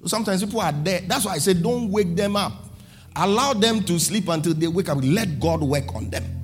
[0.00, 1.00] So sometimes people are there.
[1.00, 2.52] That's why I say don't wake them up.
[3.16, 4.98] Allow them to sleep until they wake up.
[5.02, 6.37] Let God work on them.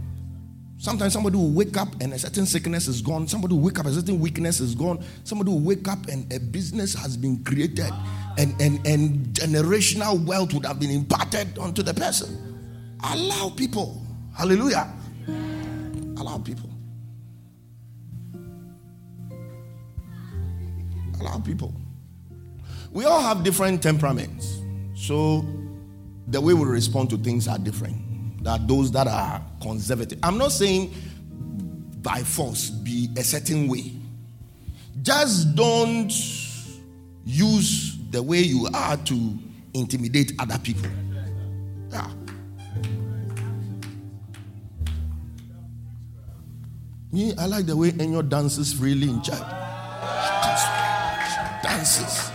[0.79, 3.27] Sometimes somebody will wake up and a certain sickness is gone.
[3.29, 5.03] Somebody will wake up, and a certain weakness is gone.
[5.25, 7.91] Somebody will wake up and a business has been created
[8.37, 12.37] and, and, and generational wealth would have been imparted onto the person.
[13.03, 14.03] Allow people.
[14.37, 14.93] Hallelujah.
[16.17, 16.71] Allow people.
[21.21, 21.73] Allow people.
[22.93, 24.61] We all have different temperaments.
[24.95, 25.47] So
[26.29, 28.04] the way we respond to things are different.
[28.46, 30.18] Are those that are conservative.
[30.22, 30.92] I'm not saying
[32.02, 33.92] by force be a certain way.
[35.02, 36.12] Just don't
[37.24, 39.38] use the way you are to
[39.72, 40.90] intimidate other people.
[41.90, 42.11] Yeah.
[47.11, 49.40] Me, I like the way Enyo dances freely in church.
[51.62, 52.30] Dances.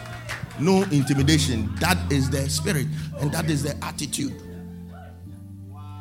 [0.59, 1.73] No intimidation.
[1.75, 2.87] That is the spirit
[3.19, 4.48] and that is the attitude.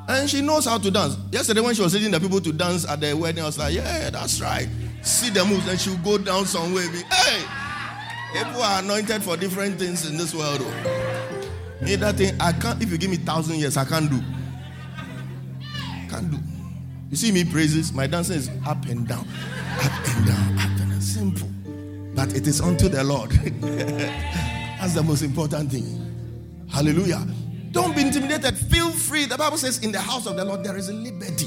[0.08, 1.16] And she knows how to dance.
[1.30, 3.74] Yesterday, when she was leading the people to dance at the wedding, I was like,
[3.74, 4.66] Yeah, that's right.
[5.02, 6.88] See the moves, and she'll go down somewhere.
[6.88, 7.44] Be, hey,
[8.32, 10.60] people are anointed for different things in this world.
[10.60, 11.78] oh.
[11.82, 14.20] Me, that thing, I can't, if you give me thousand years, I can't do.
[16.08, 16.38] Can't do.
[17.10, 19.26] You see me praises, my dancing is up and down,
[19.80, 21.00] up and down, up and down.
[21.00, 21.48] Simple.
[22.14, 23.30] But it is unto the Lord.
[24.80, 26.66] That's the most important thing.
[26.70, 27.26] Hallelujah.
[27.70, 28.56] Don't be intimidated.
[28.56, 29.26] Feel free.
[29.26, 31.46] The Bible says, in the house of the Lord, there is a liberty.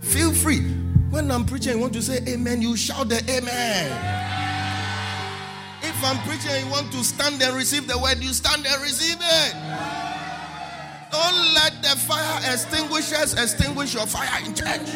[0.00, 0.60] Feel free.
[1.10, 4.30] When I'm preaching, you want to say amen, you shout the amen.
[5.82, 9.18] If I'm preaching you want to stand and receive the word, you stand and receive
[9.20, 9.54] it.
[11.10, 14.88] Don't let the fire extinguishers extinguish your fire in church.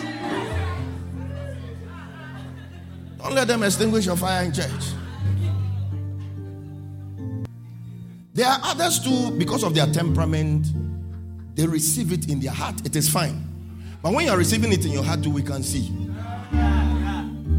[3.19, 4.85] Don't let them extinguish your fire in church.
[8.35, 10.66] There are others too, because of their temperament,
[11.55, 12.85] they receive it in their heart.
[12.85, 13.42] It is fine.
[14.03, 15.88] But when you are receiving it in your heart too, we can see.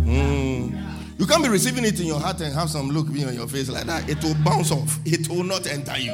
[0.03, 0.85] Mm.
[1.17, 3.69] You can't be receiving it in your heart and have some look on your face
[3.69, 4.09] like that.
[4.09, 4.99] It will bounce off.
[5.05, 6.11] It will not enter you.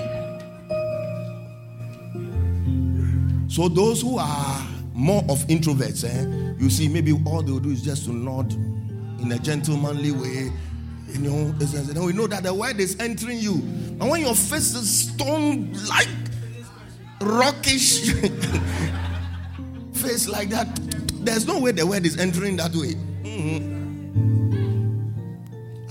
[3.50, 7.72] So those who are more of introverts, eh, you see, maybe all they will do
[7.72, 10.52] is just to nod in a gentlemanly way.
[11.14, 13.54] You then we know that the word is entering you.
[13.54, 16.08] And when your face is stone like
[17.20, 18.12] rockish
[19.94, 20.68] face like that,
[21.24, 22.96] there's no way the word is entering that way.
[23.24, 23.82] Mm-hmm.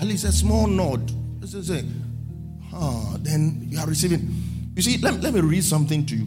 [0.01, 1.13] At least a small nod.
[2.73, 4.29] Ah, then you are receiving.
[4.75, 6.27] You see, let, let me read something to you.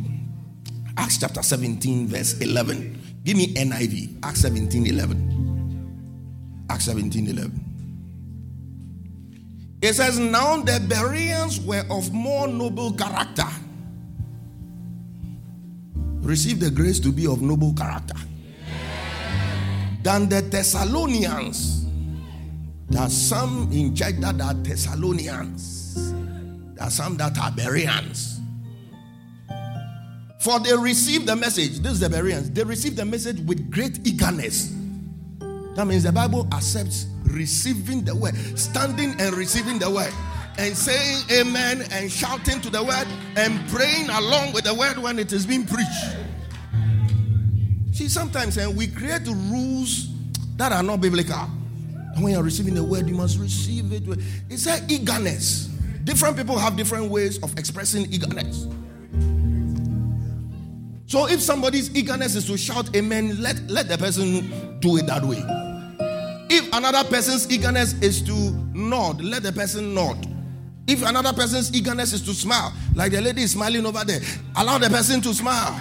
[0.97, 3.01] Acts chapter 17, verse 11.
[3.23, 4.19] Give me NIV.
[4.23, 6.65] Acts 17, 11.
[6.69, 7.62] Acts 17, 11.
[9.83, 13.49] It says, Now the Bereans were of more noble character.
[16.21, 18.15] Receive the grace to be of noble character.
[20.01, 21.85] Than the Thessalonians.
[22.89, 26.13] There are some in church that are Thessalonians.
[26.75, 28.39] There are some that are Bereans.
[30.39, 31.79] For they received the message.
[31.79, 32.51] This is the Bereans.
[32.51, 34.73] They received the message with great eagerness.
[35.75, 40.13] That means the Bible accepts receiving the word, standing and receiving the word,
[40.57, 45.19] and saying amen and shouting to the word and praying along with the word when
[45.19, 46.15] it is being preached.
[47.91, 50.09] See, sometimes and we create rules
[50.57, 51.47] that are not biblical.
[52.15, 54.03] And when you're receiving the word, you must receive it.
[54.49, 55.65] It's a eagerness.
[56.03, 58.67] Different people have different ways of expressing eagerness.
[61.05, 65.23] So if somebody's eagerness is to shout amen, let, let the person do it that
[65.23, 65.41] way.
[66.55, 68.31] If another person's eagerness is to
[68.75, 70.27] nod, let the person nod.
[70.85, 74.21] If another person's eagerness is to smile, like the lady is smiling over there,
[74.55, 75.73] allow the person to smile.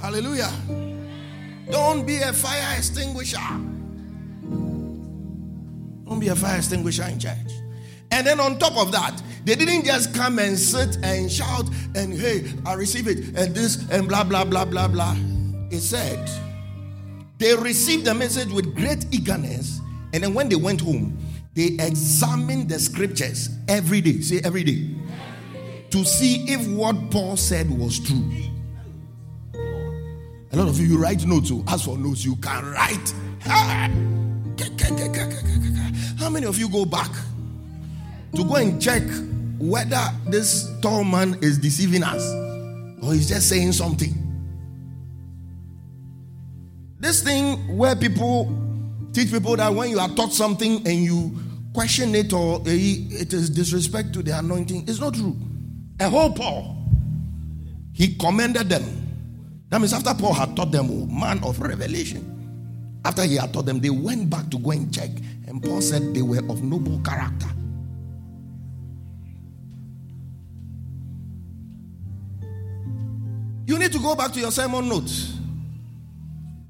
[0.00, 0.50] Hallelujah.
[1.70, 3.36] Don't be a fire extinguisher.
[6.06, 7.36] Don't be a fire extinguisher in church.
[8.12, 12.14] And then on top of that, they didn't just come and sit and shout and
[12.14, 15.14] hey, I receive it and this and blah blah blah blah blah.
[15.70, 16.26] It said
[17.40, 19.80] they received the message with great eagerness,
[20.12, 21.18] and then when they went home,
[21.54, 24.20] they examined the scriptures every day.
[24.20, 24.94] Say every day.
[25.90, 28.30] To see if what Paul said was true.
[30.52, 31.48] A lot of you, you write notes.
[31.48, 33.14] So as for notes, you can write.
[36.18, 37.10] How many of you go back
[38.34, 39.02] to go and check
[39.58, 42.22] whether this tall man is deceiving us
[43.02, 44.29] or he's just saying something?
[47.00, 48.54] This thing where people
[49.12, 51.34] teach people that when you are taught something and you
[51.72, 55.36] question it or it is disrespect to the anointing, it's not true.
[55.98, 56.76] A whole Paul,
[57.94, 58.84] he commended them.
[59.70, 63.66] That means after Paul had taught them, oh, man of revelation, after he had taught
[63.66, 65.10] them, they went back to go and check.
[65.46, 67.46] And Paul said they were of noble character.
[73.66, 75.39] You need to go back to your sermon notes.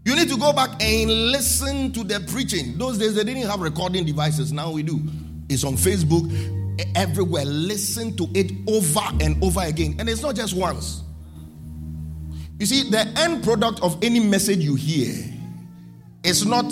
[0.04, 2.78] You need to go back and listen to the preaching.
[2.78, 4.52] Those days they didn't have recording devices.
[4.52, 5.00] Now we do.
[5.48, 6.30] It's on Facebook,
[6.94, 7.44] everywhere.
[7.44, 9.96] Listen to it over and over again.
[9.98, 11.02] And it's not just once.
[12.58, 15.14] You see, the end product of any message you hear
[16.22, 16.70] is not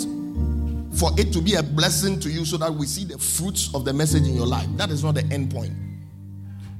[0.95, 3.85] for it to be a blessing to you so that we see the fruits of
[3.85, 4.67] the message in your life.
[4.77, 5.73] That is not the end point.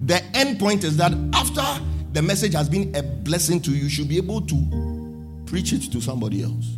[0.02, 1.84] The end point is that after
[2.14, 4.99] the message has been a blessing to you, you should be able to
[5.50, 6.78] preach it to somebody else.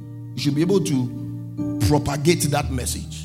[0.00, 3.24] You should be able to propagate that message.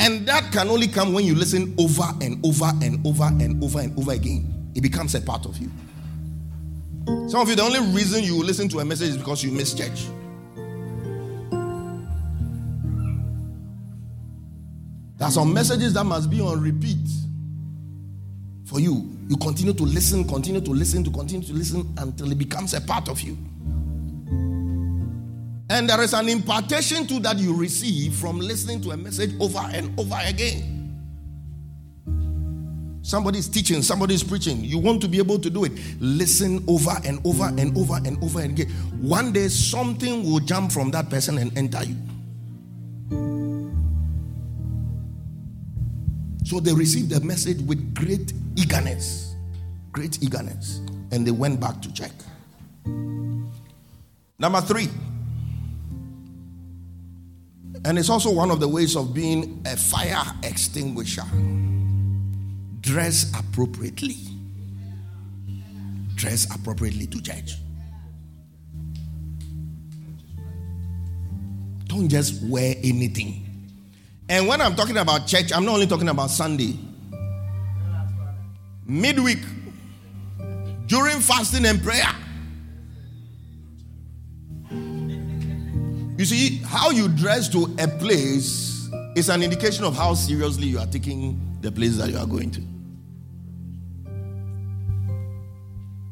[0.00, 3.80] And that can only come when you listen over and over and over and over
[3.80, 4.70] and over again.
[4.74, 5.70] It becomes a part of you.
[7.28, 9.72] Some of you, the only reason you listen to a message is because you miss
[9.72, 10.06] church.
[15.16, 17.08] There are some messages that must be on repeat
[18.66, 19.17] for you.
[19.28, 22.80] You continue to listen, continue to listen, to continue to listen until it becomes a
[22.80, 23.36] part of you.
[25.70, 29.58] And there is an impartation to that you receive from listening to a message over
[29.58, 30.74] and over again.
[33.02, 34.64] Somebody is teaching, somebody is preaching.
[34.64, 35.72] You want to be able to do it.
[36.00, 38.68] Listen over and over and over and over again.
[39.00, 41.96] One day, something will jump from that person and enter you.
[46.44, 49.34] So they received the message with great eagerness.
[49.92, 50.80] Great eagerness.
[51.12, 52.12] And they went back to check.
[54.38, 54.88] Number three.
[57.84, 61.24] And it's also one of the ways of being a fire extinguisher.
[62.80, 64.16] Dress appropriately.
[66.16, 67.54] Dress appropriately to church.
[71.86, 73.44] Don't just wear anything.
[74.28, 76.76] And when I'm talking about church, I'm not only talking about Sunday.
[78.88, 79.40] Midweek,
[80.86, 82.10] during fasting and prayer.
[86.16, 90.78] You see, how you dress to a place is an indication of how seriously you
[90.78, 92.62] are taking the place that you are going to.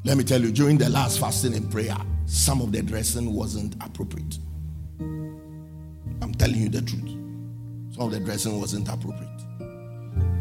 [0.04, 1.96] Let me tell you, during the last fasting and prayer,
[2.26, 4.38] some of the dressing wasn't appropriate.
[5.00, 7.10] I'm telling you the truth.
[7.94, 9.35] Some of the dressing wasn't appropriate.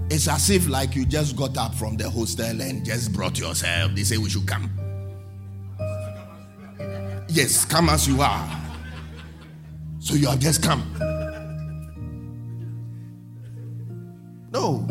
[0.09, 3.93] It's as if like you just got up from the hostel and just brought yourself.
[3.95, 4.69] They say we should come.
[7.27, 8.61] Yes, come as you are.
[9.99, 10.83] So you have just come.
[14.53, 14.85] No.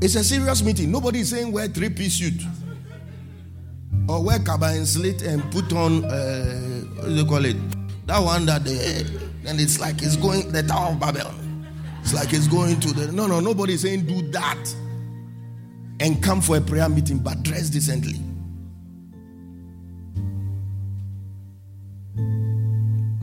[0.00, 0.90] It's a serious meeting.
[0.90, 2.42] Nobody is saying wear three piece suit
[4.08, 7.56] or wear and slit and put on uh, what do they call it?
[8.06, 9.04] That one that they
[9.46, 11.41] and it's like it's going the Tower of Babel.
[12.02, 14.74] It's like it's going to the no no nobody saying do that
[16.00, 18.18] and come for a prayer meeting, but dress decently.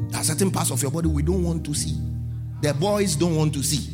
[0.10, 1.96] There are certain parts of your body we don't want to see.
[2.62, 3.94] The boys don't want to see.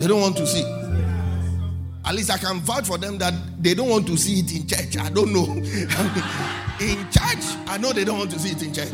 [0.00, 0.64] They don't want to see.
[2.04, 4.66] At least I can vouch for them that they don't want to see it in
[4.66, 4.96] church.
[4.98, 5.44] I don't know.
[6.80, 8.90] in church, I know they don't want to see it in church.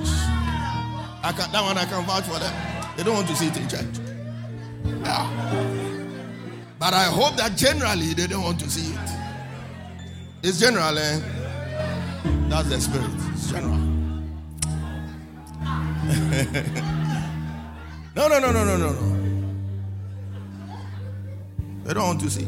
[1.28, 2.54] I can, that one I can vouch for them.
[2.96, 3.84] They don't want to see it in church.
[5.04, 5.28] Yeah.
[6.78, 9.10] But I hope that generally they don't want to see it.
[10.42, 11.20] It's general, eh?
[12.48, 13.10] That's the spirit.
[13.34, 13.76] It's general.
[18.16, 19.16] no, no, no, no, no, no, no.
[21.84, 22.46] They don't want to see.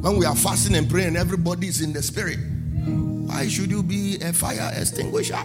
[0.00, 2.38] When we are fasting and praying, everybody is in the spirit.
[2.38, 5.44] Why should you be a fire extinguisher?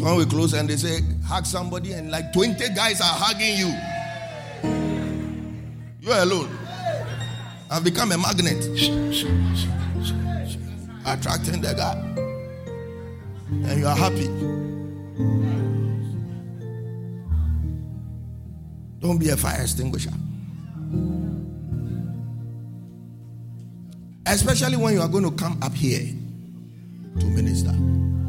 [0.00, 3.54] So when we close and they say, hug somebody, and like 20 guys are hugging
[3.54, 3.68] you.
[6.00, 6.48] You're alone.
[7.70, 8.64] I've become a magnet.
[11.04, 11.98] Attracting the guy.
[13.68, 14.28] And you are happy.
[19.00, 20.12] Don't be a fire extinguisher.
[24.24, 26.14] Especially when you are going to come up here
[27.18, 27.72] to minister,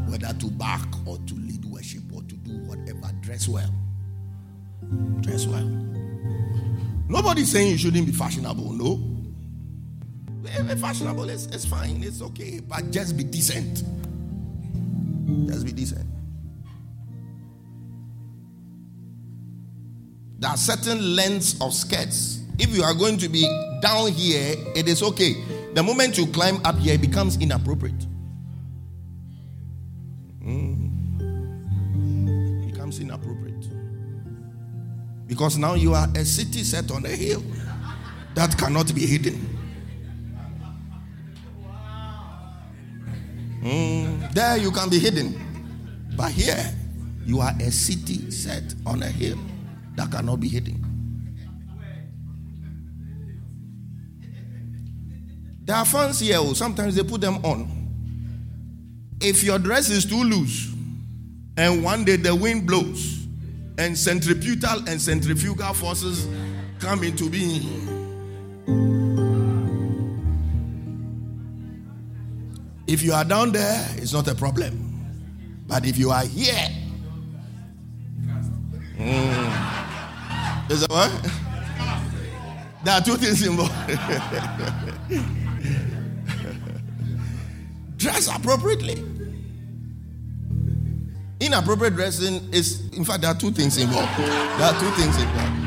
[0.10, 1.51] whether to back or to lead
[3.32, 3.74] dress well.
[5.22, 5.66] Dress well.
[7.08, 8.98] Nobody's saying you shouldn't be fashionable, no.
[10.44, 13.84] Be fashionable is it's fine, it's okay, but just be decent.
[15.48, 16.06] Just be decent.
[20.40, 22.42] There are certain lengths of skirts.
[22.60, 23.44] If you are going to be
[23.82, 25.36] down here, it is okay.
[25.74, 28.08] The moment you climb up here, it becomes inappropriate.
[35.32, 37.42] Because now you are a city set on a hill
[38.36, 39.36] that cannot be hidden.
[43.64, 44.34] Mm.
[44.34, 45.40] There you can be hidden.
[46.18, 46.62] But here,
[47.26, 49.38] you are a city set on a hill
[49.96, 50.84] that cannot be hidden.
[55.64, 57.70] There are fans here, oh, sometimes they put them on.
[59.22, 60.74] If your dress is too loose,
[61.56, 63.21] and one day the wind blows,
[63.78, 66.28] and centripetal and centrifugal forces
[66.80, 67.88] come into being.
[72.88, 74.90] If you are down there, it's not a problem.
[75.68, 76.68] But if you are here,
[78.98, 81.12] mm, is that what?
[82.84, 83.72] There are two things involved.
[87.98, 89.11] Dress appropriately.
[91.42, 94.16] Inappropriate dressing is, in fact, there are two things involved.
[94.20, 95.58] There are two things involved.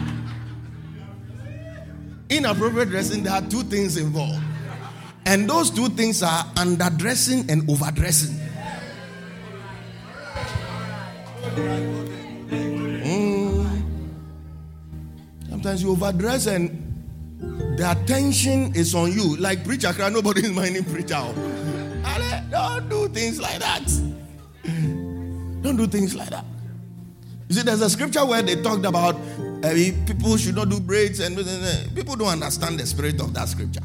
[2.31, 4.41] Inappropriate dressing, there are two things involved.
[5.27, 8.39] And those two things are underdressing and overdressing.
[13.03, 13.83] Mm.
[15.51, 16.71] Sometimes you overdress and
[17.77, 19.37] the attention is on you.
[19.39, 21.35] Like preacher nobody is minding preacher.
[22.51, 24.14] Don't do things like that.
[25.65, 26.45] Don't do things like that.
[27.49, 29.15] You see, there's a scripture where they talked about
[29.65, 29.73] uh,
[30.07, 31.35] people should not do braids, and
[31.97, 33.81] people don't understand the spirit of that scripture.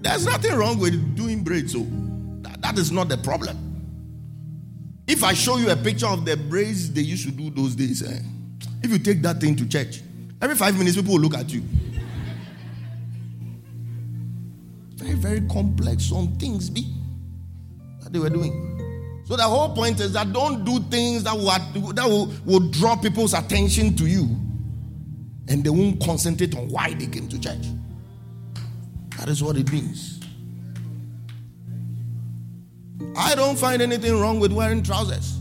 [0.00, 1.86] There's nothing wrong with doing braids, so
[2.40, 3.58] that, that is not the problem.
[5.06, 8.02] If I show you a picture of the braids they used to do those days,
[8.02, 8.18] eh,
[8.82, 10.00] if you take that thing to church,
[10.40, 11.62] every five minutes people will look at you.
[14.94, 16.94] Very, very complex on things be
[18.00, 18.71] that they were doing.
[19.32, 21.46] So the whole point is that don't do things that will,
[21.94, 24.24] that will, will draw people's attention to you
[25.48, 27.64] and they won't concentrate on why they came to church.
[29.16, 30.20] That is what it means.
[33.16, 35.38] I don't find anything wrong with wearing trousers.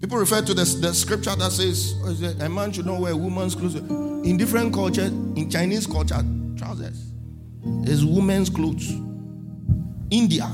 [0.00, 3.16] People refer to the, the scripture that says oh, a man should not wear a
[3.16, 3.76] woman's clothes.
[3.76, 6.24] In different cultures, in Chinese culture,
[6.56, 7.12] trousers
[7.84, 8.90] is women's clothes.
[10.10, 10.50] India,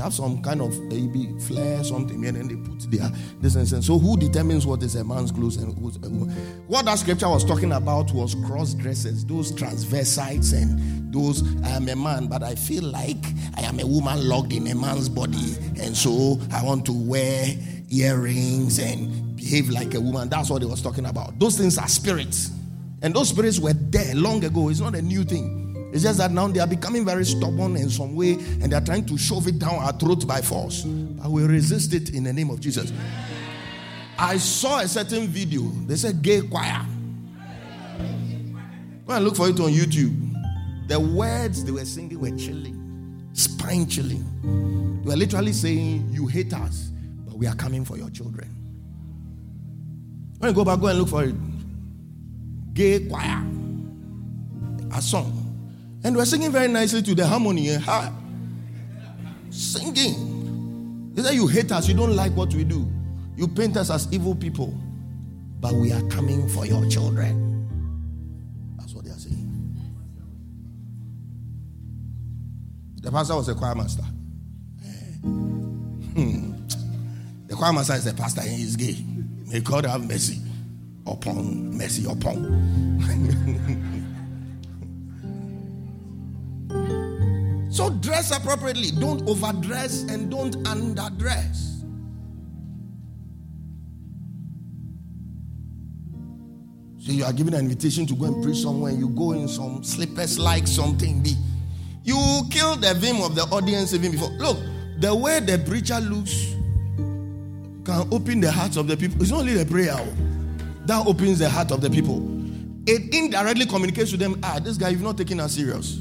[0.00, 3.84] they have some kind of maybe flare, something, and then they put their this and.
[3.84, 6.30] So who determines what is a man's clothes and who's a woman?
[6.68, 11.86] What that scripture was talking about was cross dresses, those transvestites and those I am
[11.88, 13.22] a man, but I feel like
[13.56, 17.46] I am a woman locked in a man's body, and so I want to wear
[17.90, 20.30] earrings and behave like a woman.
[20.30, 21.38] That's what he was talking about.
[21.38, 22.52] Those things are spirits.
[23.02, 24.68] And those spirits were there long ago.
[24.68, 25.59] It's not a new thing.
[25.92, 28.84] It's just that now they are becoming very stubborn in some way and they are
[28.84, 30.82] trying to shove it down our throat by force.
[30.82, 32.92] But we resist it in the name of Jesus.
[34.18, 35.62] I saw a certain video.
[35.86, 36.84] They said gay choir.
[39.06, 40.30] Go and look for it on YouTube.
[40.86, 44.24] The words they were singing were chilling, spine chilling.
[45.02, 46.90] They were literally saying, You hate us,
[47.26, 48.48] but we are coming for your children.
[50.38, 51.34] When you go back, go and look for it.
[52.74, 53.44] Gay choir.
[54.92, 55.39] A song.
[56.02, 58.12] And we're singing very nicely to the harmony and heart.
[59.50, 61.12] Singing.
[61.14, 62.90] They say you hate us, you don't like what we do.
[63.36, 64.74] You paint us as evil people.
[65.60, 68.76] But we are coming for your children.
[68.78, 69.76] That's what they are saying.
[73.02, 74.04] The pastor was a choir master.
[75.22, 76.52] Hmm.
[77.46, 79.04] The choir master is a pastor and he's gay.
[79.46, 80.40] May God have mercy
[81.06, 82.96] upon mercy upon.
[88.00, 88.90] Dress appropriately.
[88.92, 91.70] Don't overdress and don't underdress.
[97.00, 98.92] So you are given an invitation to go and preach somewhere.
[98.92, 101.24] You go in some slippers like something.
[102.04, 104.28] You kill the vim of the audience even before.
[104.30, 104.58] Look,
[104.98, 106.54] the way the preacher looks
[107.84, 109.20] can open the hearts of the people.
[109.22, 110.14] It's not only the prayer oh.
[110.86, 112.18] that opens the heart of the people.
[112.86, 116.00] It indirectly communicates to them, ah, this guy, you've not taken us serious.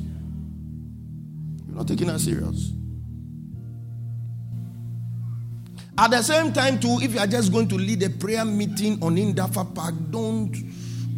[1.79, 2.73] Not taking us serious.
[5.97, 9.01] At the same time, too, if you are just going to lead a prayer meeting
[9.01, 10.53] on Indafa Park, don't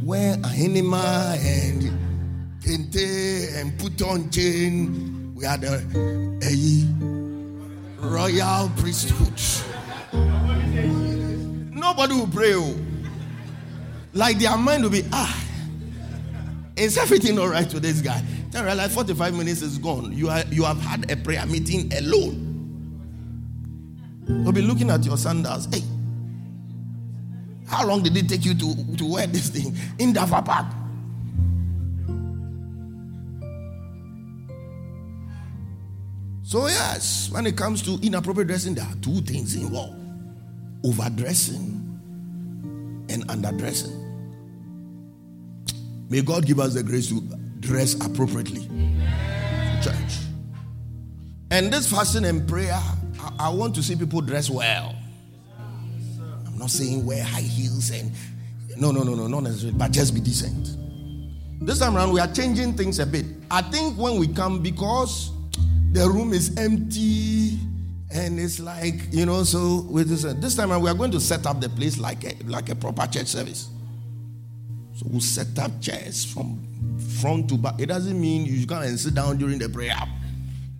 [0.03, 5.33] wear a anima and kente and put on chain.
[5.33, 5.77] We are the
[6.43, 9.33] a royal priesthood.
[11.73, 12.53] Nobody will pray.
[12.53, 12.77] Oh.
[14.13, 15.43] Like their mind will be, ah,
[16.75, 18.23] is everything all right with this guy?
[18.51, 20.11] Then realize 45 minutes is gone.
[20.11, 22.47] You, are, you have had a prayer meeting alone.
[24.27, 25.67] You'll be looking at your sandals.
[25.73, 25.81] Hey,
[27.65, 30.67] how long did it take you to, to wear this thing in Dafa Park?
[36.43, 39.95] So, yes, when it comes to inappropriate dressing, there are two things involved
[40.83, 41.77] overdressing
[43.09, 43.97] and underdressing.
[46.09, 47.21] May God give us the grace to
[47.61, 48.67] dress appropriately.
[49.81, 50.17] Church.
[51.51, 54.95] And this fasting and prayer, I, I want to see people dress well.
[56.45, 58.11] I'm not saying wear high heels and
[58.77, 60.77] no, no, no, no, not necessarily, but just be decent.
[61.65, 63.25] This time around, we are changing things a bit.
[63.49, 65.31] I think when we come, because
[65.91, 67.59] the room is empty
[68.13, 71.19] and it's like, you know, so with this, this time around, we are going to
[71.19, 73.69] set up the place like a, like a proper church service.
[74.95, 76.65] So we'll set up chairs from
[77.21, 77.79] front to back.
[77.79, 79.95] It doesn't mean you come and sit down during the prayer.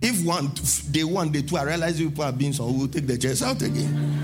[0.00, 0.50] If one
[0.90, 3.42] day one, day two, I realize you people are being so, we'll take the chairs
[3.42, 4.20] out again.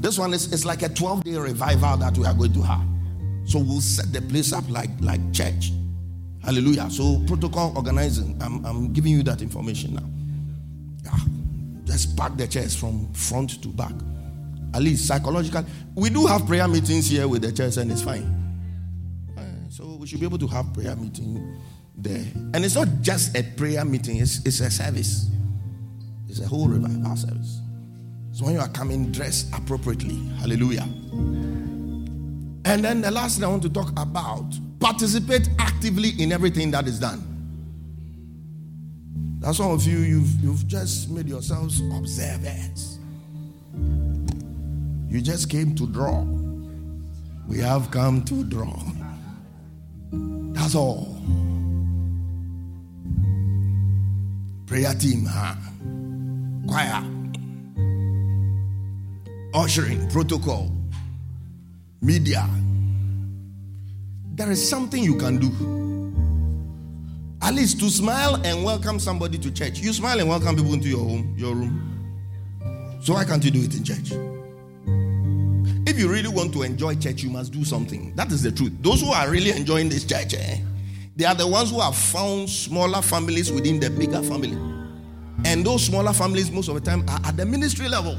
[0.00, 2.82] This one is it's like a 12 day revival that we are going to have.
[3.44, 5.72] So we'll set the place up like like church.
[6.42, 6.90] Hallelujah.
[6.90, 8.36] So protocol organizing.
[8.42, 10.08] I'm, I'm giving you that information now.
[11.04, 11.18] Yeah.
[11.84, 13.94] Just pack the chairs from front to back.
[14.74, 15.64] At least psychological.
[15.94, 18.45] We do have prayer meetings here with the chairs, and it's fine.
[20.06, 21.58] We should be able to have prayer meeting
[21.96, 22.24] there.
[22.54, 25.28] And it's not just a prayer meeting, it's, it's a service.
[26.28, 27.60] It's a whole revival service.
[28.30, 30.14] So when you are coming, dress appropriately.
[30.38, 30.84] Hallelujah.
[32.64, 34.44] And then the last thing I want to talk about
[34.78, 37.20] participate actively in everything that is done.
[39.40, 43.00] That's some of you, you've, you've just made yourselves observers.
[45.08, 46.22] You just came to draw.
[47.48, 48.80] We have come to draw.
[50.56, 51.06] That's all.
[54.66, 55.54] Prayer team, huh?
[56.66, 57.04] Choir,
[59.54, 60.72] ushering, protocol,
[62.00, 62.48] media.
[64.34, 65.50] There is something you can do.
[67.42, 69.78] At least to smile and welcome somebody to church.
[69.78, 72.98] You smile and welcome people into your home, your room.
[73.02, 74.35] So why can't you do it in church?
[75.96, 78.14] If you really want to enjoy church, you must do something.
[78.16, 78.74] That is the truth.
[78.82, 80.58] Those who are really enjoying this church, eh,
[81.16, 84.58] they are the ones who have found smaller families within the bigger family.
[85.46, 88.14] And those smaller families, most of the time, are at the ministry level.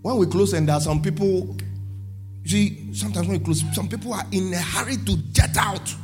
[0.00, 1.54] When we close, and there are some people,
[2.44, 5.94] you see, sometimes when we close, some people are in a hurry to jet out.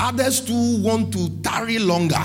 [0.00, 2.24] Others too want to tarry longer.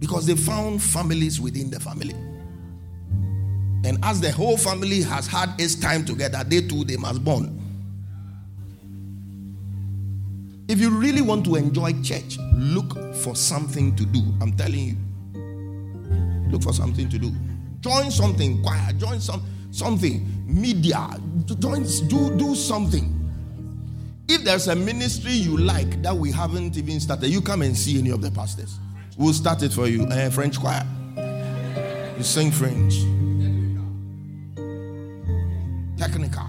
[0.00, 2.14] Because they found families within the family.
[3.84, 7.58] And as the whole family has had its time together, they too they must bond.
[10.68, 14.20] If you really want to enjoy church, look for something to do.
[14.40, 14.96] I'm telling you.
[16.50, 17.32] Look for something to do.
[17.80, 21.08] Join something, choir, join some something, media,
[21.58, 23.16] join do do something.
[24.28, 27.98] If there's a ministry you like that we haven't even started, you come and see
[27.98, 28.78] any of the pastors.
[29.20, 30.04] We'll start it for you.
[30.04, 30.82] Uh, French choir.
[32.16, 32.94] You sing French.
[35.98, 36.46] Technical.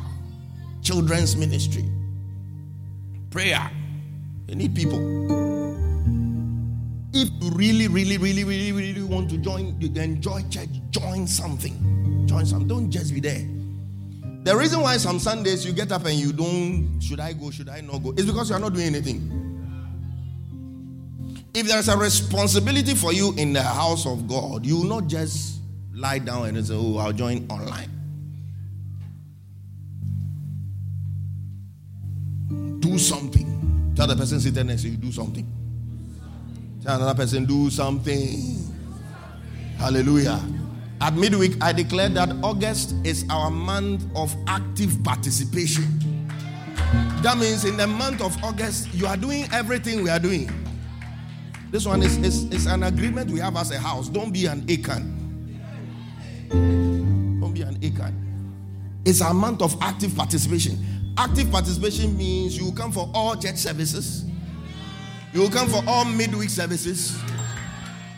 [0.81, 1.83] Children's ministry.
[3.29, 3.69] Prayer.
[4.47, 4.99] You need people.
[7.13, 12.25] If you really, really, really, really, really want to join, you enjoy church, join something.
[12.25, 12.69] Join something.
[12.69, 13.45] Don't just be there.
[14.45, 17.67] The reason why some Sundays you get up and you don't, should I go, should
[17.67, 19.40] I not go, is because you are not doing anything.
[21.53, 25.59] If there's a responsibility for you in the house of God, you will not just
[25.93, 27.89] lie down and say, Oh, I'll join online.
[32.79, 33.93] Do something.
[33.95, 35.45] Tell the person sitting next to you, do something.
[36.83, 38.57] Tell another person, do something.
[39.77, 40.39] Hallelujah.
[41.01, 46.27] At midweek, I declared that August is our month of active participation.
[47.23, 50.49] That means in the month of August, you are doing everything we are doing.
[51.71, 54.09] This one is, is, is an agreement we have as a house.
[54.09, 55.17] Don't be an Achan.
[56.49, 58.21] Don't be an Achan.
[59.05, 60.77] It's a month of active participation.
[61.17, 64.25] Active participation means you come for all church services,
[65.33, 67.17] you come for all midweek services,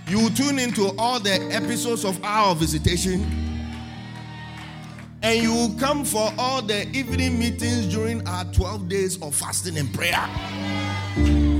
[0.07, 3.23] you tune into all the episodes of our visitation,
[5.21, 9.93] and you come for all the evening meetings during our 12 days of fasting and
[9.93, 11.52] prayer.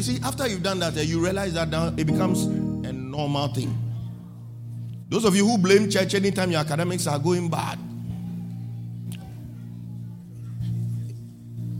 [0.00, 3.48] You see, after you've done that, eh, you realize that now it becomes a normal
[3.48, 3.76] thing.
[5.10, 7.78] Those of you who blame church anytime your academics are going bad,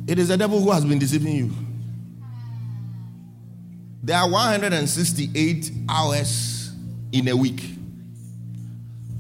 [0.07, 1.51] it is the devil who has been deceiving you.
[4.03, 6.73] There are 168 hours
[7.13, 7.71] in a week.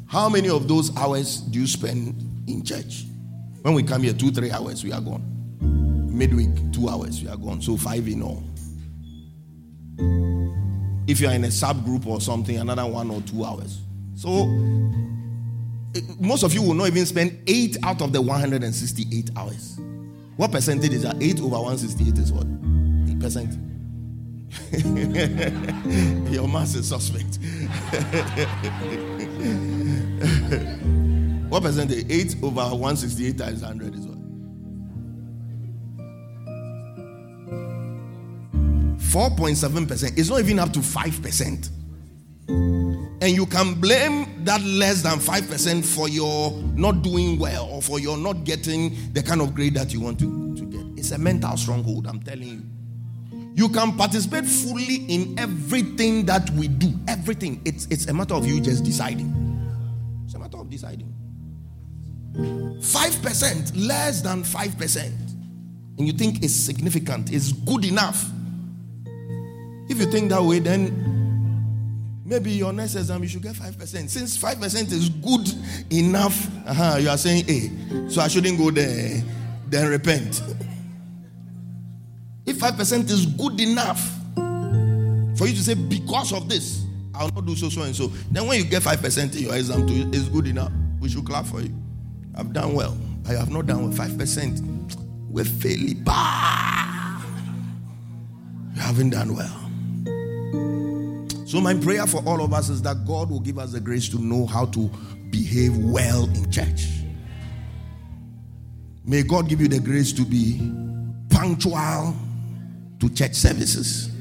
[0.08, 3.06] How many of those hours do you spend in church?
[3.62, 5.24] When we come here, two, three hours, we are gone.
[6.10, 7.62] Midweek, two hours, we are gone.
[7.62, 8.49] So five in all.
[11.06, 13.80] If you are in a subgroup or something, another one or two hours.
[14.14, 14.46] So
[16.18, 19.78] most of you will not even spend eight out of the 168 hours.
[20.36, 21.16] What percentage is that?
[21.20, 22.46] Eight over 168 is what?
[23.10, 23.56] Eight percent.
[26.32, 27.38] Your mass is suspect.
[31.50, 32.04] what percentage?
[32.10, 34.09] Eight over 168 times 100 is what?
[39.10, 40.16] 4.7%.
[40.16, 41.68] It's not even up to 5%.
[43.22, 47.98] And you can blame that less than 5% for your not doing well or for
[47.98, 50.98] your not getting the kind of grade that you want to, to get.
[50.98, 52.62] It's a mental stronghold, I'm telling you.
[53.54, 56.94] You can participate fully in everything that we do.
[57.08, 57.60] Everything.
[57.64, 59.34] It's, it's a matter of you just deciding.
[60.24, 61.12] It's a matter of deciding.
[62.34, 65.06] 5%, less than 5%.
[65.98, 68.30] And you think it's significant, it's good enough.
[69.90, 74.08] If you think that way, then maybe your next exam you should get 5%.
[74.08, 75.52] Since 5% is good
[75.92, 79.20] enough, uh-huh, you are saying, hey, so I shouldn't go there,
[79.66, 80.42] then repent.
[82.46, 84.00] If 5% is good enough
[85.36, 88.46] for you to say, because of this, I'll not do so, so, and so, then
[88.46, 90.70] when you get 5% in your exam, too, it's good enough.
[91.00, 91.74] We should clap for you.
[92.36, 92.96] I've done well.
[93.28, 94.08] I have not done well.
[94.08, 94.96] 5%.
[95.28, 97.24] We're fairly bad.
[98.76, 99.69] You haven't done well.
[101.50, 104.08] So, my prayer for all of us is that God will give us the grace
[104.10, 104.88] to know how to
[105.30, 106.86] behave well in church.
[109.04, 110.60] May God give you the grace to be
[111.28, 112.14] punctual
[113.00, 114.12] to church services.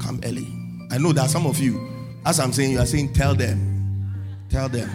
[0.00, 0.52] Come early.
[0.90, 1.88] I know that some of you,
[2.26, 4.12] as I'm saying, you are saying, tell them,
[4.48, 4.90] tell them,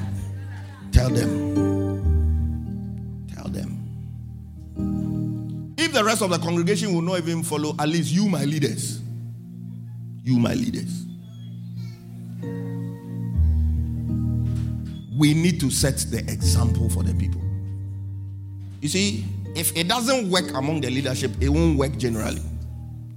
[0.91, 1.55] tell them,
[3.33, 3.85] tell them.
[5.77, 8.99] If the rest of the congregation will not even follow, at least you, my leaders,
[10.25, 11.06] you, my leaders.
[15.17, 17.41] We need to set the example for the people.
[18.81, 22.41] You see, if it doesn't work among the leadership, it won't work generally.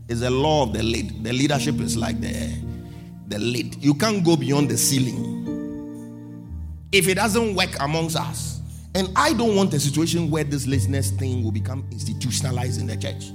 [0.09, 1.23] It's the law of the lid.
[1.23, 2.55] The leadership is like the,
[3.29, 3.77] the lid.
[3.85, 5.37] You can't go beyond the ceiling.
[6.91, 8.61] If it doesn't work amongst us,
[8.95, 12.97] and I don't want a situation where this laziness thing will become institutionalized in the
[12.97, 13.31] church.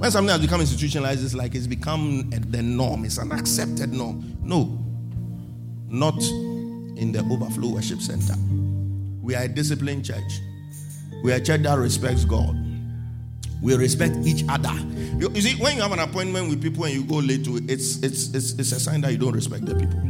[0.00, 4.36] When something has become institutionalized, it's like it's become the norm, it's an accepted norm.
[4.42, 4.82] No,
[5.88, 6.20] not
[6.96, 8.34] in the overflow worship center.
[9.22, 10.40] We are a disciplined church.
[11.22, 12.56] We are a church that respects God.
[13.62, 14.74] We respect each other.
[15.18, 17.56] You, you see, when you have an appointment with people and you go late to
[17.56, 20.00] it, it's, it's, it's, it's a sign that you don't respect the people.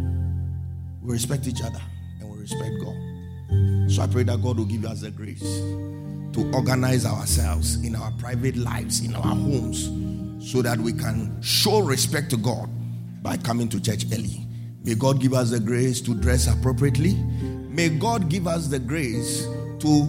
[1.03, 1.81] We respect each other
[2.21, 3.91] and we respect God.
[3.91, 8.11] So I pray that God will give us the grace to organize ourselves in our
[8.13, 9.85] private lives, in our homes,
[10.51, 12.69] so that we can show respect to God
[13.23, 14.44] by coming to church early.
[14.85, 17.15] May God give us the grace to dress appropriately.
[17.71, 19.47] May God give us the grace
[19.79, 20.07] to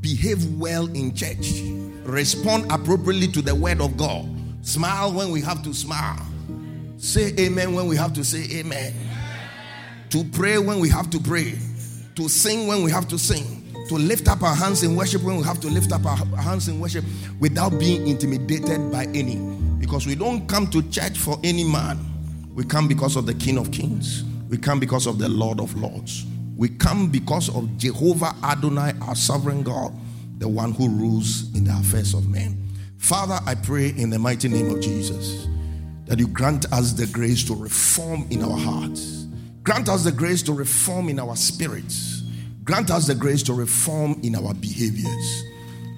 [0.00, 1.60] behave well in church,
[2.02, 4.26] respond appropriately to the word of God,
[4.62, 6.24] smile when we have to smile,
[6.96, 8.94] say amen when we have to say amen,
[10.08, 11.58] to pray when we have to pray,
[12.14, 15.36] to sing when we have to sing, to lift up our hands in worship when
[15.36, 17.04] we have to lift up our hands in worship
[17.38, 19.36] without being intimidated by any.
[19.78, 21.98] Because we don't come to church for any man,
[22.56, 25.76] we come because of the King of Kings, we come because of the Lord of
[25.76, 26.24] Lords.
[26.56, 29.92] We come because of Jehovah Adonai, our sovereign God,
[30.38, 32.66] the one who rules in the affairs of men.
[32.96, 35.46] Father, I pray in the mighty name of Jesus
[36.06, 39.26] that you grant us the grace to reform in our hearts.
[39.62, 42.22] Grant us the grace to reform in our spirits.
[42.64, 45.44] Grant us the grace to reform in our behaviors.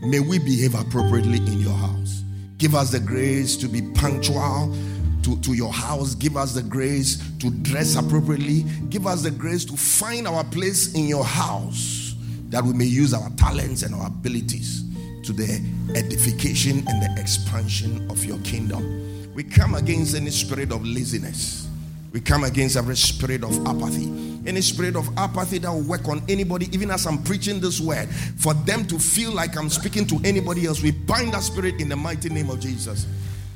[0.02, 2.24] May we behave appropriately in your house.
[2.56, 4.74] Give us the grace to be punctual
[5.22, 6.14] to, to your house.
[6.14, 8.64] Give us the grace to dress appropriately.
[8.88, 12.14] Give us the grace to find our place in your house
[12.48, 14.84] that we may use our talents and our abilities
[15.24, 15.60] to the
[15.94, 19.34] edification and the expansion of your kingdom.
[19.34, 21.68] We come against any spirit of laziness.
[22.12, 24.06] We come against every spirit of apathy.
[24.46, 28.08] Any spirit of apathy that will work on anybody, even as I'm preaching this word,
[28.08, 30.82] for them to feel like I'm speaking to anybody else.
[30.82, 33.06] We bind that spirit in the mighty name of Jesus.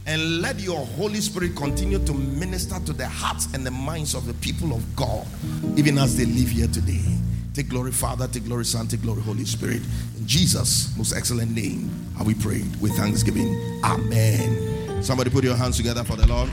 [0.06, 4.26] And let your Holy Spirit continue to minister to the hearts and the minds of
[4.26, 5.26] the people of God,
[5.76, 7.04] even as they live here today.
[7.54, 9.82] Take glory, Father, take glory, Son, take glory, Holy Spirit.
[10.18, 13.80] In Jesus' most excellent name, have we prayed with thanksgiving.
[13.84, 15.02] Amen.
[15.02, 16.48] Somebody put your hands together for the Lord.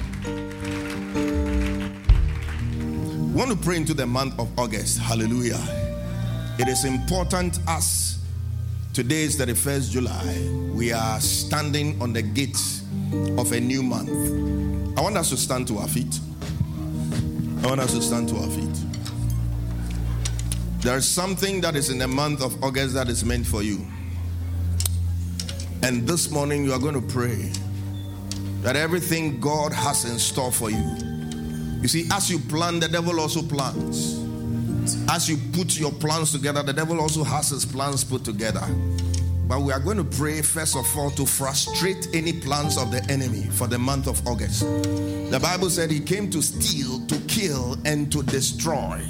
[3.30, 5.00] We want to pray into the month of August.
[5.00, 5.60] Hallelujah.
[6.60, 8.20] It is important as
[8.94, 10.50] today is the 1st July.
[10.74, 12.79] We are standing on the gates
[13.38, 14.10] of a new month.
[14.98, 16.20] I want us to stand to our feet.
[17.64, 18.76] I want us to stand to our feet.
[20.82, 23.86] There's something that is in the month of August that is meant for you.
[25.84, 27.52] And this morning you are going to pray
[28.62, 30.84] that everything God has in store for you.
[31.82, 34.20] You see, as you plan, the devil also plans.
[35.10, 38.66] As you put your plans together, the devil also has his plans put together.
[39.50, 43.04] But we are going to pray, first of all, to frustrate any plans of the
[43.10, 44.62] enemy for the month of August.
[44.62, 49.04] The Bible said he came to steal, to kill, and to destroy.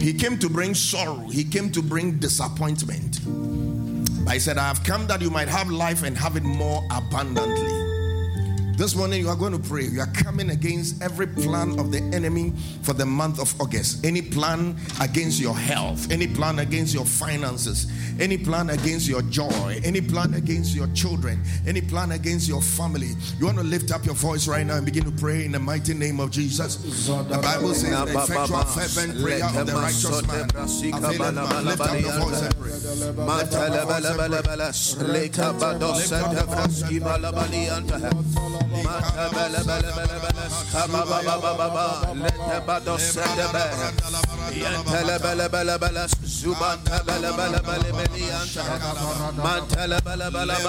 [0.00, 3.20] He came to bring sorrow, he came to bring disappointment.
[4.24, 6.82] But he said, I have come that you might have life and have it more
[6.90, 7.75] abundantly.
[8.76, 9.84] This morning, you are going to pray.
[9.84, 12.52] You are coming against every plan of the enemy
[12.82, 14.04] for the month of August.
[14.04, 19.80] Any plan against your health, any plan against your finances, any plan against your joy,
[19.82, 23.14] any plan against your children, any plan against your family.
[23.38, 25.58] You want to lift up your voice right now and begin to pray in the
[25.58, 26.76] mighty name of Jesus.
[27.06, 31.64] The Bible says, the effectual, fervent prayer of the righteous man much.
[31.64, 32.72] Lift up your voice and pray.
[32.72, 33.86] Lift up your
[35.80, 39.88] voice and pray bele bele
[49.42, 50.60] mantele bele bele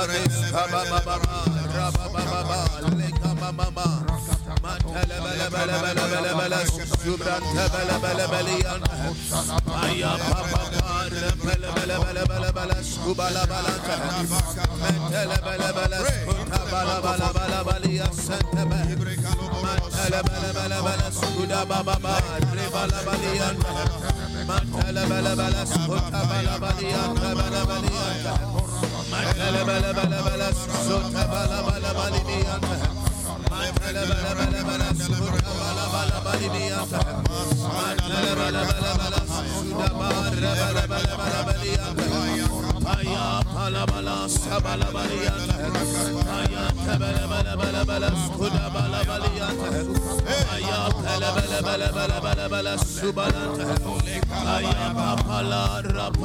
[15.43, 16.36] bele bele
[16.71, 18.79] bala bala bala bali asante ba
[19.63, 23.31] mantele bala bala bala suda baba Bala bala bali
[24.47, 28.33] mantele bala bala suda bala bala bala bala bala bala bala
[29.11, 32.41] mantele bala bala bala suda bala bala mantele
[38.37, 40.31] bala bala bala suda bala
[40.87, 41.71] bala bala bali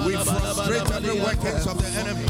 [0.06, 2.24] we frustrate every workings of the enemy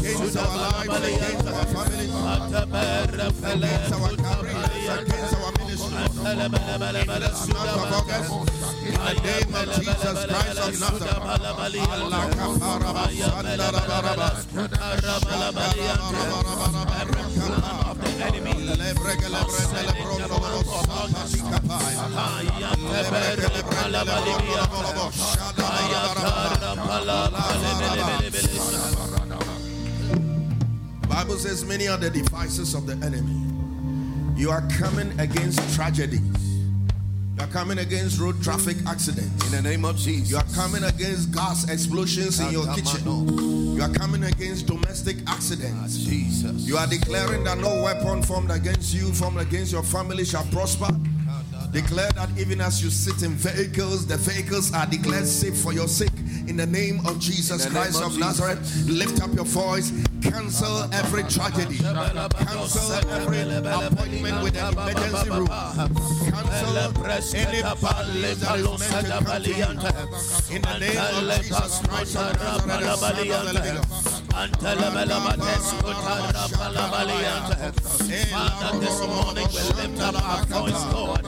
[0.00, 1.64] against our against our
[3.52, 5.98] against our careers, against our ministry.
[7.00, 8.57] In this month of August,
[8.88, 11.44] in the name of Jesus Christ of Nazareth, the
[18.24, 18.52] enemy,
[31.08, 33.34] Bible says many are the devices of the enemy.
[34.40, 36.47] You are coming against tragedies.
[37.38, 39.46] You are coming against road traffic accidents.
[39.46, 40.28] In the name of Jesus.
[40.28, 43.06] You are coming against gas explosions in your kitchen.
[43.76, 46.04] You are coming against domestic accidents.
[46.04, 46.66] Ah, Jesus.
[46.66, 50.88] You are declaring that no weapon formed against you, formed against your family shall prosper.
[51.28, 55.72] Ah, Declare that even as you sit in vehicles, the vehicles are declared safe for
[55.72, 56.10] your sake.
[56.48, 58.40] In the name of Jesus name Christ of of Jesus.
[58.40, 59.92] Nazareth, lift up your voice.
[60.22, 61.76] Cancel every tragedy.
[61.76, 65.46] Cancel every appointment with an emergency room.
[65.46, 66.78] Cancel
[67.36, 70.56] any bad news that is meant to come to you.
[70.56, 74.88] In the name of Jesus Christ of Nazareth, the Son of the living God.
[78.30, 81.24] Father, this morning we lift up our voice, Lord.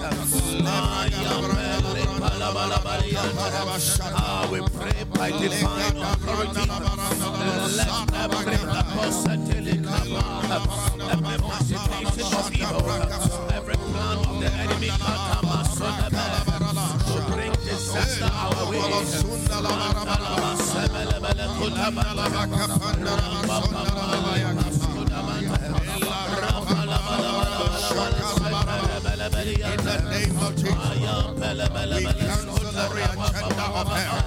[4.13, 6.69] Ah, we pray by divine authority.
[7.77, 9.39] Let every apostle
[11.11, 11.37] every
[13.33, 14.91] of every plan of the enemy
[17.09, 18.81] to bring disaster our way.
[29.71, 30.75] In the name of Jesus.
[31.95, 34.19] We cancel every agenda of hell.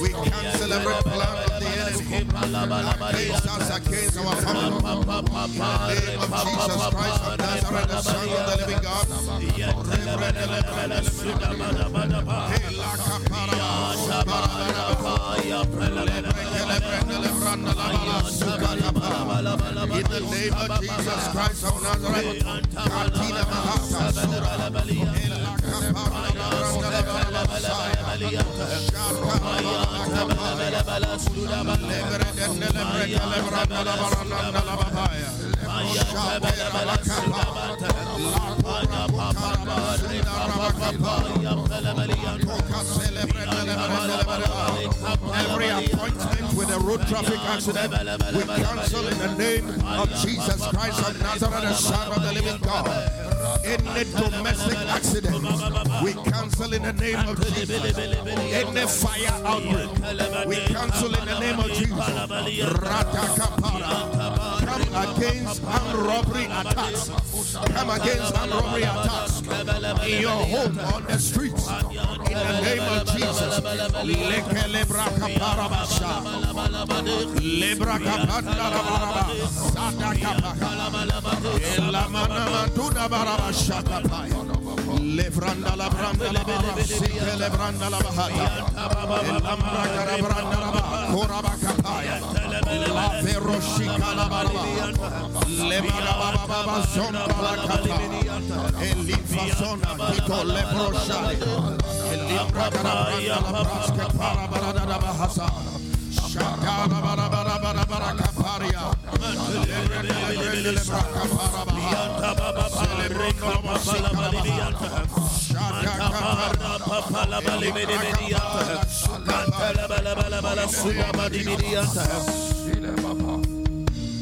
[0.00, 4.66] We cancel every plan of the enemy against us, against our family.
[4.66, 5.70] In the
[6.06, 9.06] name of Jesus Christ of Nazareth, the Son of the living God.
[16.76, 16.82] In
[20.12, 22.42] the name of Jesus Christ of Nazareth,
[22.74, 24.56] Katina Mahata Sura,
[44.36, 47.92] Every appointment with a road traffic accident,
[48.34, 52.60] we cancel in the name of Jesus Christ of Nazareth, the Son of the living
[52.62, 52.86] God.
[53.64, 55.42] Any domestic accident,
[56.02, 57.98] we cancel in the name of Jesus.
[57.98, 61.96] Any fire outbreak, we cancel in the name of Jesus.
[62.76, 64.36] Ratakapara.
[64.36, 64.45] Come
[64.96, 67.10] against armed robbery attacks.
[67.74, 69.40] Come against armed robbery attacks.
[70.06, 71.68] In your home on the streets.
[71.68, 73.60] In the name of Jesus.
[87.36, 88.08] La branda la la
[90.18, 90.95] branda la
[104.18, 105.46] para barada da bahasa.
[106.10, 108.90] Shaka la bara bara bara bara kaparia.
[109.66, 110.72] Lebre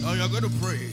[0.02, 0.92] Now you're going to pray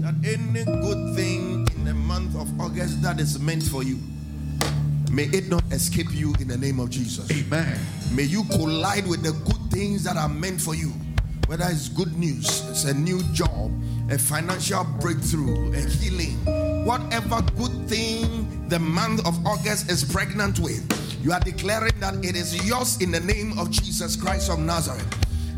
[0.00, 3.98] that any good thing in the month of August that is meant for you,
[5.12, 7.30] may it not escape you in the name of Jesus.
[7.30, 7.78] Amen.
[8.12, 10.92] May you collide with the good things that are meant for you.
[11.46, 13.70] Whether it's good news, it's a new job,
[14.10, 16.36] a financial breakthrough, a healing,
[16.84, 20.84] whatever good thing the month of August is pregnant with,
[21.22, 25.06] you are declaring that it is yours in the name of Jesus Christ of Nazareth.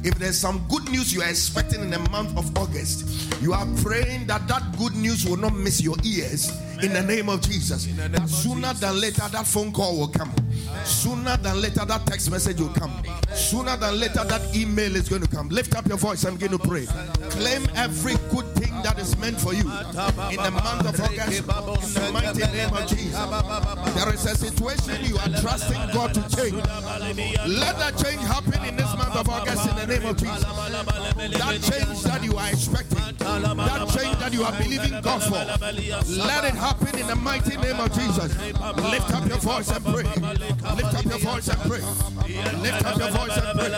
[0.03, 3.67] If there's some good news you are expecting in the month of August, you are
[3.83, 6.51] praying that that good news will not miss your ears
[6.83, 7.85] in the name of Jesus.
[7.87, 10.33] That sooner than later, that phone call will come.
[10.85, 12.93] Sooner than later, that text message will come.
[13.35, 15.49] Sooner than later, that email is going to come.
[15.49, 16.87] Lift up your voice I'm going to pray.
[17.31, 18.47] Claim every good
[18.83, 22.87] that is meant for you in the month of August in the mighty name of
[22.89, 23.95] Jesus.
[23.95, 26.55] There is a situation you are trusting God to change.
[26.55, 30.45] Let that change happen in this month of August in the name of Jesus.
[30.45, 35.45] That change that you are expecting, that change that you are believing God for,
[36.17, 38.37] let it happen in the mighty name of Jesus.
[38.39, 40.05] Lift up your voice and pray.
[40.05, 41.83] Lift up your voice and pray.
[42.61, 43.71] Lift up your voice and pray.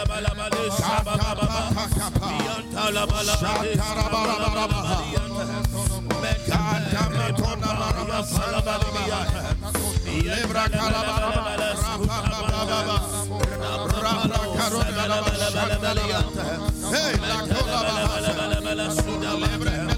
[16.93, 17.23] Hey.
[19.23, 19.92] Rebrakapalaba.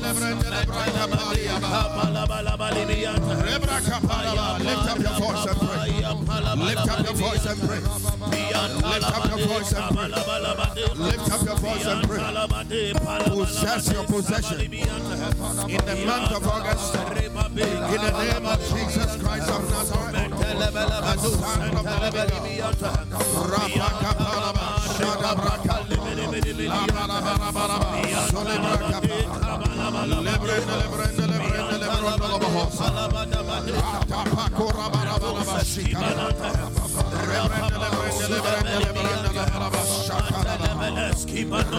[4.65, 5.91] Lift up your voice and pray.
[6.55, 7.81] Lift up your voice and pray.
[8.95, 10.09] Lift up your voice and pray.
[10.95, 12.21] Lift up your voice and pray.
[13.25, 14.81] Possess your possession in
[15.85, 16.95] the month of August.
[16.95, 17.35] In
[18.01, 20.35] the name of Jesus Christ of Nazareth.
[29.85, 30.57] Son of the living
[34.09, 34.25] God.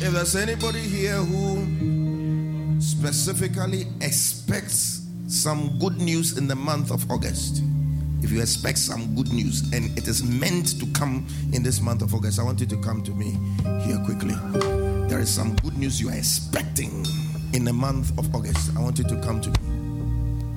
[0.00, 7.62] If there's anybody here who specifically expects some good news in the month of August,
[8.22, 12.02] if you expect some good news and it is meant to come in this month
[12.02, 13.36] of August, I want you to come to me
[13.82, 14.34] here quickly.
[15.08, 17.04] There is some good news you are expecting
[17.52, 18.76] in the month of August.
[18.76, 19.56] I want you to come to me.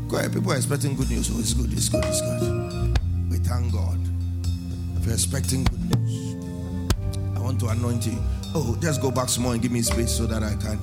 [0.08, 1.30] Go ahead, people are expecting good news.
[1.34, 3.00] Oh, it's good, it's good, it's good.
[3.30, 3.98] We thank God.
[4.98, 6.36] If you're expecting good news,
[7.36, 8.18] I want to anoint you.
[8.54, 10.78] Oh, just go back some more and give me space so that I can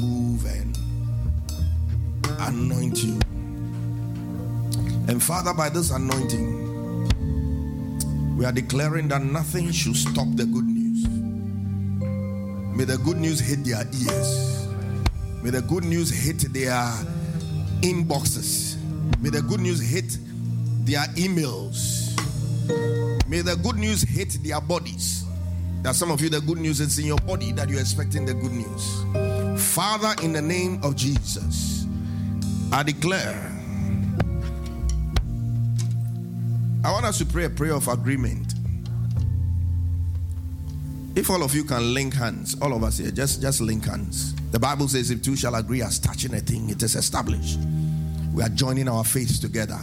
[0.00, 0.76] move and
[2.40, 3.20] anoint you.
[5.08, 6.68] And Father, by this anointing,
[8.36, 11.06] we are declaring that nothing should stop the good news.
[12.76, 14.59] May the good news hit their ears.
[15.42, 16.74] May the good news hit their
[17.82, 18.76] inboxes.
[19.20, 20.18] May the good news hit
[20.84, 22.10] their emails.
[23.28, 25.24] May the good news hit their bodies.
[25.82, 28.34] That some of you, the good news is in your body that you're expecting the
[28.34, 29.64] good news.
[29.74, 31.86] Father, in the name of Jesus,
[32.70, 33.50] I declare
[36.82, 38.54] I want us to pray a prayer of agreement.
[41.16, 44.34] If all of you can link hands, all of us here, just, just link hands.
[44.52, 47.58] The Bible says, if two shall agree as touching a thing, it is established.
[48.32, 49.78] We are joining our faiths together.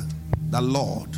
[0.49, 1.09] The Lord,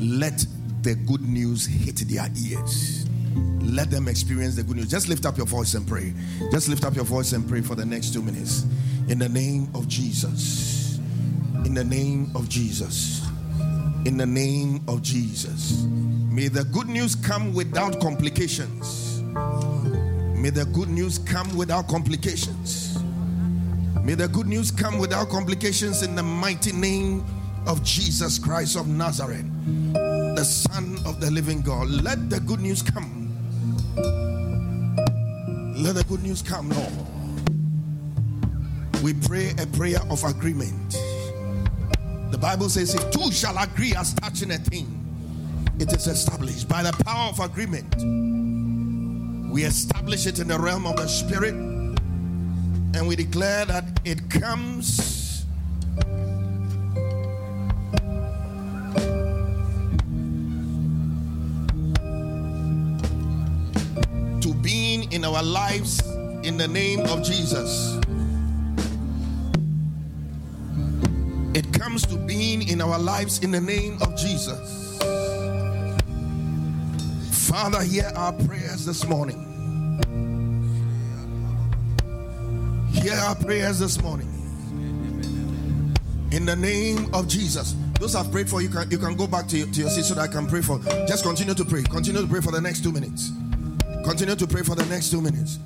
[0.00, 0.44] let
[0.82, 3.06] the good news hit their ears.
[3.60, 4.90] Let them experience the good news.
[4.90, 6.12] Just lift up your voice and pray.
[6.50, 8.64] Just lift up your voice and pray for the next two minutes.
[9.08, 10.98] In the name of Jesus.
[11.64, 13.26] In the name of Jesus.
[14.04, 15.84] In the name of Jesus.
[16.36, 19.22] May the good news come without complications.
[19.22, 22.98] May the good news come without complications.
[24.02, 27.24] May the good news come without complications in the mighty name
[27.66, 29.46] of Jesus Christ of Nazareth,
[29.94, 31.88] the Son of the living God.
[31.88, 33.32] Let the good news come.
[35.74, 36.92] Let the good news come, Lord.
[39.02, 40.98] We pray a prayer of agreement.
[42.30, 45.05] The Bible says, if two shall agree as touching a thing,
[45.78, 47.94] it is established by the power of agreement.
[49.52, 55.44] We establish it in the realm of the spirit and we declare that it comes
[64.40, 66.00] to being in our lives
[66.42, 67.98] in the name of Jesus.
[71.54, 74.85] It comes to being in our lives in the name of Jesus.
[77.56, 79.38] Father, hear our prayers this morning.
[82.92, 84.28] Hear our prayers this morning.
[86.32, 87.74] In the name of Jesus.
[87.98, 90.04] Those I've prayed for, you can you can go back to your, to your seat
[90.04, 90.78] so that I can pray for.
[91.08, 91.82] Just continue to pray.
[91.82, 93.32] Continue to pray for the next two minutes.
[94.04, 95.58] Continue to pray for the next two minutes.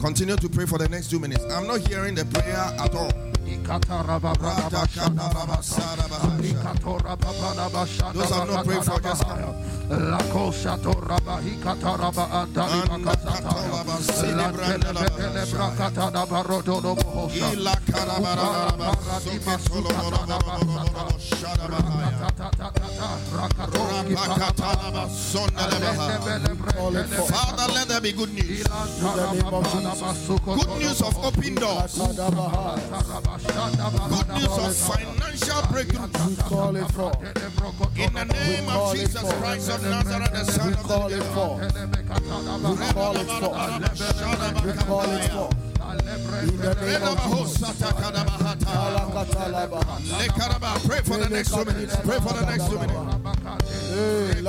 [0.00, 1.44] Continue to pray for the next two minutes.
[1.44, 3.12] I'm not hearing the prayer at all.
[8.12, 9.73] Those I've not prayed for, just come.
[17.52, 21.24] Ila karabarabara, soke toloboroboroborobo, shadabahaya.
[21.24, 22.03] Rapakatalaba, sondelebaha.
[27.28, 28.62] Father, let there be good news.
[30.44, 31.94] Good news of open doors.
[31.96, 32.18] Good
[34.34, 36.08] news of financial breakthrough.
[37.96, 41.72] In the name of Jesus Christ of Nazareth, the Son of the living God.
[42.64, 44.64] We call it forth.
[44.64, 45.73] We call it forth.
[46.42, 47.82] In the name of Jesus.
[50.86, 51.96] Pray for the next two minutes.
[51.96, 53.14] Pray for the next two minutes.
[53.94, 54.40] Eh,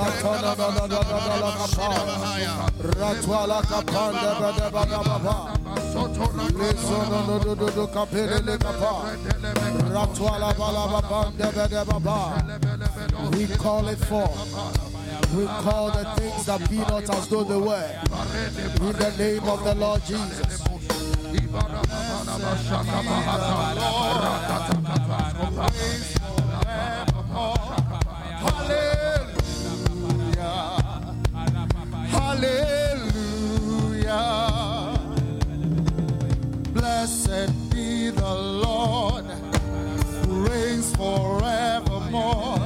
[6.55, 8.57] Lesono no do do do kapele le.
[9.93, 10.49] Ratwala.
[13.31, 14.75] We call it forth.
[15.35, 17.89] We call the things that be not as though they were.
[18.81, 20.61] In the name of the Lord Jesus.
[36.73, 39.25] Blessed be the Lord
[40.25, 42.64] who reigns forevermore.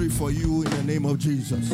[0.00, 1.70] Victory for you in the name of Jesus.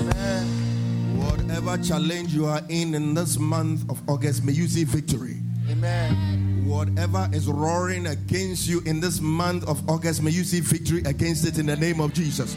[1.16, 5.36] Whatever challenge you are in in this month of August, may you see victory.
[5.70, 6.64] Amen.
[6.66, 11.46] Whatever is roaring against you in this month of August, may you see victory against
[11.46, 12.56] it in the name of Jesus.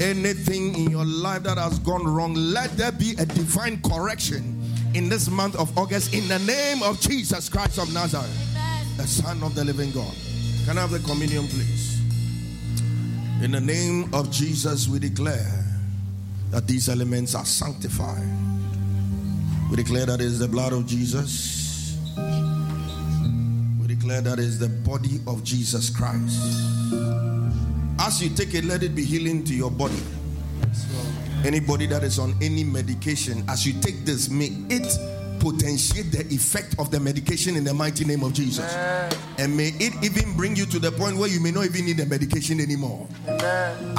[0.00, 4.58] Anything in your life that has gone wrong, let there be a divine correction
[4.94, 8.30] in this month of August in the name of Jesus Christ of Nazareth,
[8.96, 10.14] the Son of the living God.
[10.64, 11.91] Can I have the communion, please?
[13.42, 15.64] In the name of Jesus, we declare
[16.52, 18.22] that these elements are sanctified.
[19.68, 21.98] We declare that it is the blood of Jesus.
[23.80, 26.40] We declare that it is the body of Jesus Christ.
[27.98, 30.00] As you take it, let it be healing to your body.
[31.44, 34.86] Anybody that is on any medication, as you take this, may it
[35.42, 38.72] potentiate the effect of the medication in the mighty name of Jesus.
[39.38, 41.96] And may it even bring you to the point where you may not even need
[41.96, 43.08] the medication anymore.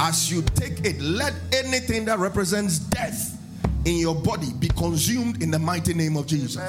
[0.00, 3.38] As you take it, let anything that represents death
[3.84, 6.62] in your body be consumed in the mighty name of Jesus.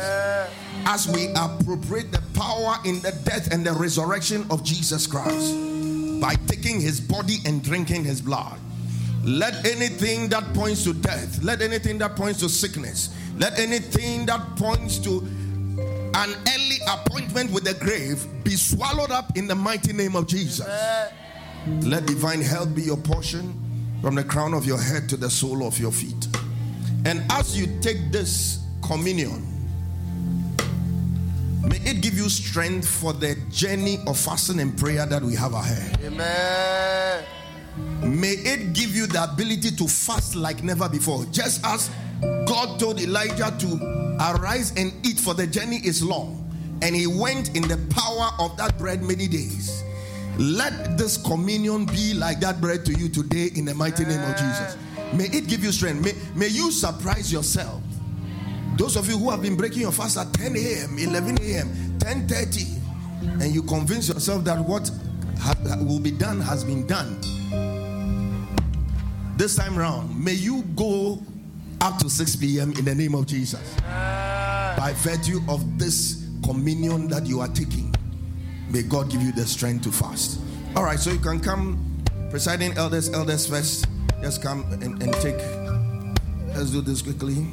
[0.86, 5.56] As we appropriate the power in the death and the resurrection of Jesus Christ
[6.20, 8.60] by taking his body and drinking his blood.
[9.24, 14.42] Let anything that points to death, let anything that points to sickness, let anything that
[14.56, 15.20] points to
[16.16, 20.66] an early appointment with the grave be swallowed up in the mighty name of Jesus.
[21.82, 23.62] Let divine health be your portion
[24.02, 26.28] from the crown of your head to the sole of your feet.
[27.06, 29.46] And as you take this communion,
[31.64, 35.54] may it give you strength for the journey of fasting and prayer that we have
[35.54, 36.00] ahead.
[36.04, 37.26] Amen.
[38.02, 41.26] May it give you the ability to fast like never before.
[41.26, 41.90] Just as
[42.22, 46.42] God told Elijah to arise and eat, for the journey is long.
[46.82, 49.84] And he went in the power of that bread many days.
[50.38, 54.36] Let this communion be like that bread to you today in the mighty name of
[54.36, 54.78] Jesus.
[55.14, 56.04] May it give you strength.
[56.04, 57.82] May, may you surprise yourself.
[58.78, 61.68] Those of you who have been breaking your fast at 10 a.m., 11 a.m.,
[62.00, 64.92] 10:30, and you convince yourself that what
[65.40, 67.18] ha- will be done has been done.
[69.38, 71.22] This time round, may you go
[71.86, 72.72] up to 6 p.m.
[72.80, 73.76] in the name of Jesus.
[73.84, 77.94] By virtue of this communion that you are taking,
[78.72, 80.42] may God give you the strength to fast.
[80.76, 83.86] All right, so you can come, presiding elders, elders first.
[84.20, 85.38] Just come and, and take.
[86.56, 87.46] Let's do this quickly.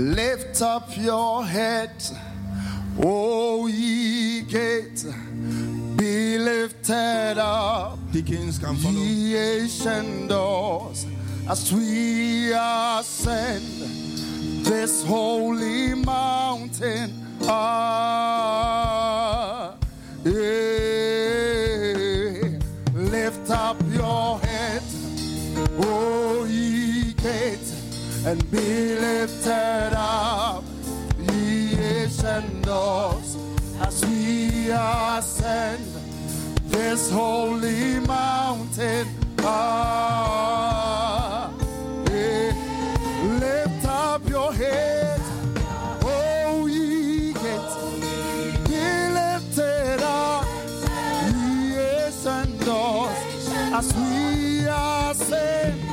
[0.00, 1.92] Lift up your head,
[3.02, 5.04] O ye gates,
[5.94, 8.94] be lifted up, Deacons can follow.
[8.94, 11.04] ye ancient doors,
[11.50, 13.62] as we ascend
[14.64, 17.12] this holy mountain.
[17.42, 18.46] Ah,
[20.24, 20.89] yeah.
[28.26, 30.62] And be lifted up,
[31.18, 33.36] ye ancient doors,
[33.80, 35.84] as we ascend
[36.66, 39.06] this holy mountain.
[39.42, 40.70] Ah,
[42.10, 42.52] eh.
[43.40, 45.20] lift up your head,
[46.02, 47.76] oh ye gates,
[48.68, 50.44] be lifted up,
[51.32, 53.16] ye ancient doors,
[53.72, 55.89] as we ascend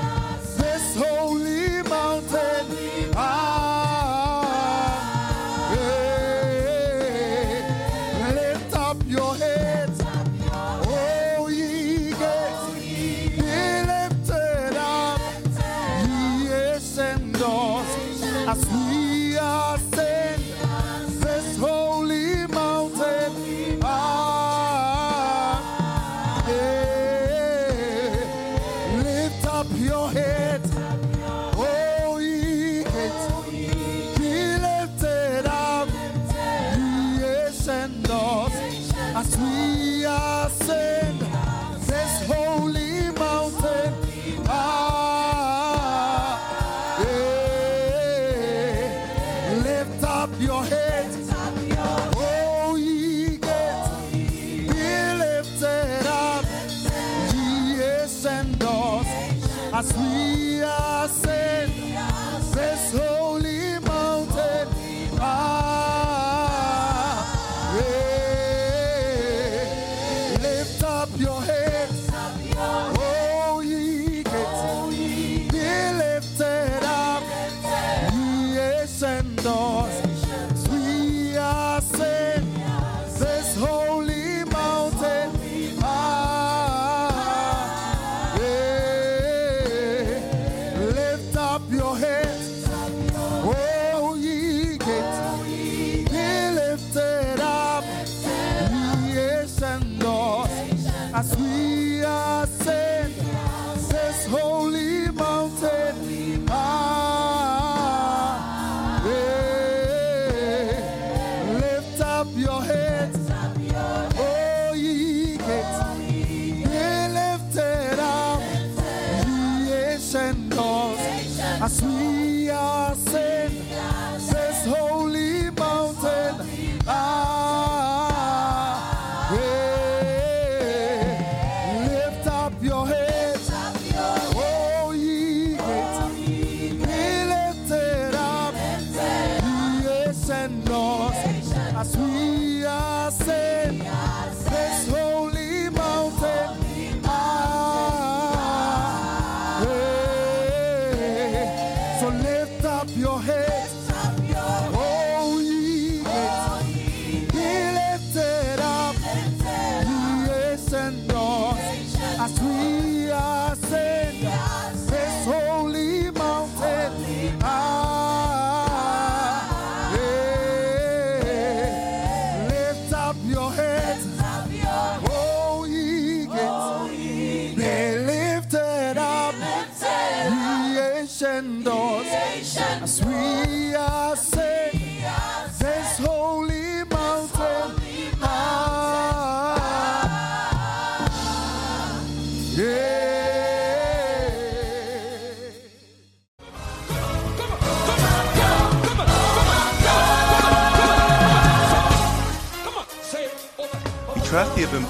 [71.20, 71.57] your head.